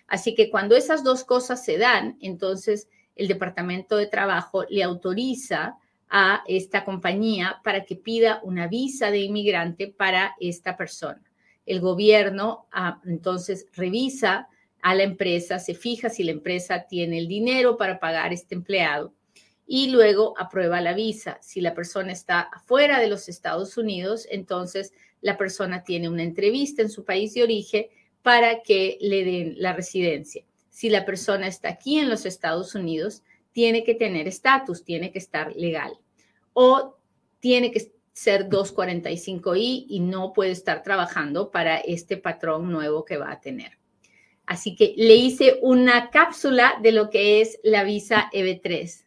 Así 0.07 0.35
que 0.35 0.51
cuando 0.51 0.77
esas 0.77 1.03
dos 1.05 1.25
cosas 1.25 1.65
se 1.65 1.79
dan, 1.79 2.17
entonces 2.21 2.89
el 3.17 3.29
Departamento 3.29 3.97
de 3.97 4.07
Trabajo 4.07 4.65
le 4.69 4.83
autoriza 4.83 5.79
a 6.09 6.45
esta 6.47 6.85
compañía 6.85 7.61
para 7.65 7.85
que 7.85 7.97
pida 7.97 8.41
una 8.45 8.69
visa 8.69 9.11
de 9.11 9.19
inmigrante 9.19 9.89
para 9.89 10.37
esta 10.39 10.77
persona. 10.77 11.23
El 11.65 11.81
gobierno 11.81 12.67
ah, 12.71 13.01
entonces 13.07 13.67
revisa 13.75 14.49
a 14.83 14.95
la 14.95 15.03
empresa, 15.03 15.59
se 15.59 15.75
fija 15.75 16.09
si 16.09 16.23
la 16.23 16.31
empresa 16.31 16.87
tiene 16.87 17.19
el 17.19 17.27
dinero 17.27 17.77
para 17.77 17.99
pagar 17.99 18.33
este 18.33 18.55
empleado 18.55 19.13
y 19.67 19.91
luego 19.91 20.35
aprueba 20.39 20.81
la 20.81 20.95
visa. 20.95 21.39
Si 21.43 21.61
la 21.61 21.75
persona 21.75 22.13
está 22.13 22.43
afuera 22.43 23.01
de 23.01 23.09
los 23.09 23.29
Estados 23.29 23.77
Unidos, 23.77 24.29
entonces 24.31 24.93
la 25.21 25.37
persona 25.37 25.83
tiene 25.83 26.09
una 26.09 26.23
entrevista 26.23 26.83
en 26.83 26.91
su 26.91 27.05
país 27.05 27.35
de 27.35 27.43
origen 27.43 27.87
para 28.23 28.63
que 28.63 28.97
le 29.01 29.25
den 29.25 29.55
la 29.59 29.73
residencia. 29.73 30.45
Si 30.77 30.91
la 30.91 31.07
persona 31.07 31.47
está 31.47 31.71
aquí 31.71 31.99
en 31.99 32.11
los 32.11 32.27
Estados 32.27 32.75
Unidos, 32.75 33.23
tiene 33.53 33.83
que 33.83 33.95
tener 33.95 34.29
estatus, 34.29 34.85
tiene 34.85 35.11
que 35.11 35.19
estar 35.19 35.57
legal 35.57 35.99
o 36.53 36.99
tiene 37.41 37.71
que 37.71 37.95
ser 38.13 38.51
245I 38.51 39.87
y 39.89 40.01
no 40.01 40.35
puede 40.35 40.51
estar 40.51 40.83
trabajando 40.83 41.51
para 41.51 41.79
este 41.79 42.19
patrón 42.19 42.71
nuevo 42.71 43.07
que 43.07 43.17
va 43.17 43.33
a 43.33 43.41
tener. 43.41 43.79
Así 44.45 44.77
que 44.77 44.93
le 44.99 45.15
hice 45.15 45.61
una 45.63 46.11
cápsula 46.11 46.75
de 46.83 46.93
lo 46.93 47.09
que 47.09 47.41
es 47.41 47.59
la 47.63 47.83
visa 47.83 48.29
EB3. 48.35 49.07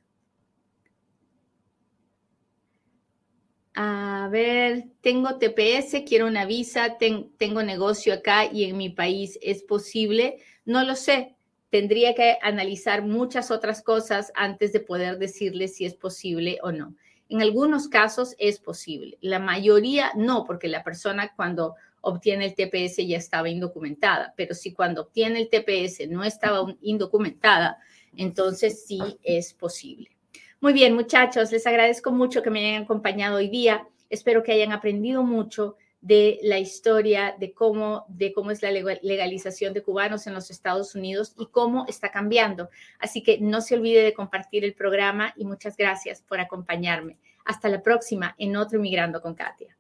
A 3.76 4.28
ver, 4.32 4.88
tengo 5.02 5.38
TPS, 5.38 6.02
quiero 6.04 6.26
una 6.26 6.46
visa, 6.46 6.98
tengo 6.98 7.62
negocio 7.62 8.16
acá 8.16 8.52
y 8.52 8.64
en 8.64 8.76
mi 8.76 8.90
país, 8.90 9.38
¿es 9.44 9.62
posible? 9.62 10.40
No 10.66 10.84
lo 10.84 10.96
sé. 10.96 11.36
Tendría 11.70 12.16
que 12.16 12.38
analizar 12.42 13.04
muchas 13.04 13.52
otras 13.52 13.82
cosas 13.82 14.32
antes 14.36 14.74
de 14.74 14.80
poder 14.80 15.20
decirle 15.20 15.68
si 15.68 15.86
es 15.86 15.96
posible 15.96 16.58
o 16.64 16.72
no. 16.72 16.96
En 17.30 17.42
algunos 17.42 17.88
casos 17.88 18.36
es 18.40 18.60
posible, 18.60 19.18
la 19.22 19.38
mayoría 19.38 20.12
no, 20.16 20.46
porque 20.46 20.68
la 20.68 20.84
persona 20.84 21.32
cuando 21.36 21.76
obtiene 22.02 22.46
el 22.46 22.56
TPS 22.56 23.06
ya 23.06 23.18
estaba 23.18 23.50
indocumentada, 23.50 24.34
pero 24.36 24.56
si 24.56 24.74
cuando 24.74 25.02
obtiene 25.04 25.42
el 25.42 25.50
TPS 25.50 26.10
no 26.10 26.24
estaba 26.24 26.66
indocumentada, 26.82 27.78
entonces 28.16 28.86
sí 28.86 29.00
es 29.22 29.54
posible. 29.54 30.10
Muy 30.62 30.74
bien, 30.74 30.96
muchachos, 30.96 31.52
les 31.52 31.66
agradezco 31.68 32.12
mucho 32.12 32.42
que 32.42 32.50
me 32.50 32.66
hayan 32.66 32.84
acompañado 32.84 33.38
hoy 33.38 33.48
día. 33.48 33.88
Espero 34.10 34.44
que 34.44 34.52
hayan 34.52 34.72
aprendido 34.72 35.24
mucho 35.24 35.78
de 36.02 36.40
la 36.44 36.60
historia 36.60 37.36
de 37.38 37.54
cómo, 37.54 38.06
de 38.08 38.32
cómo 38.34 38.52
es 38.52 38.62
la 38.62 38.72
legalización 38.72 39.74
de 39.74 39.84
cubanos 39.84 40.28
en 40.28 40.34
los 40.34 40.50
Estados 40.50 40.96
Unidos 40.96 41.34
y 41.38 41.48
cómo 41.48 41.86
está 41.88 42.12
cambiando. 42.12 42.70
Así 43.00 43.22
que 43.22 43.40
no 43.40 43.62
se 43.62 43.76
olvide 43.76 44.04
de 44.04 44.14
compartir 44.14 44.64
el 44.64 44.74
programa 44.74 45.34
y 45.36 45.46
muchas 45.46 45.76
gracias 45.76 46.22
por 46.22 46.40
acompañarme. 46.40 47.18
Hasta 47.46 47.70
la 47.70 47.82
próxima 47.82 48.36
en 48.38 48.56
otro 48.56 48.78
Inmigrando 48.78 49.22
con 49.22 49.36
Katia. 49.36 49.79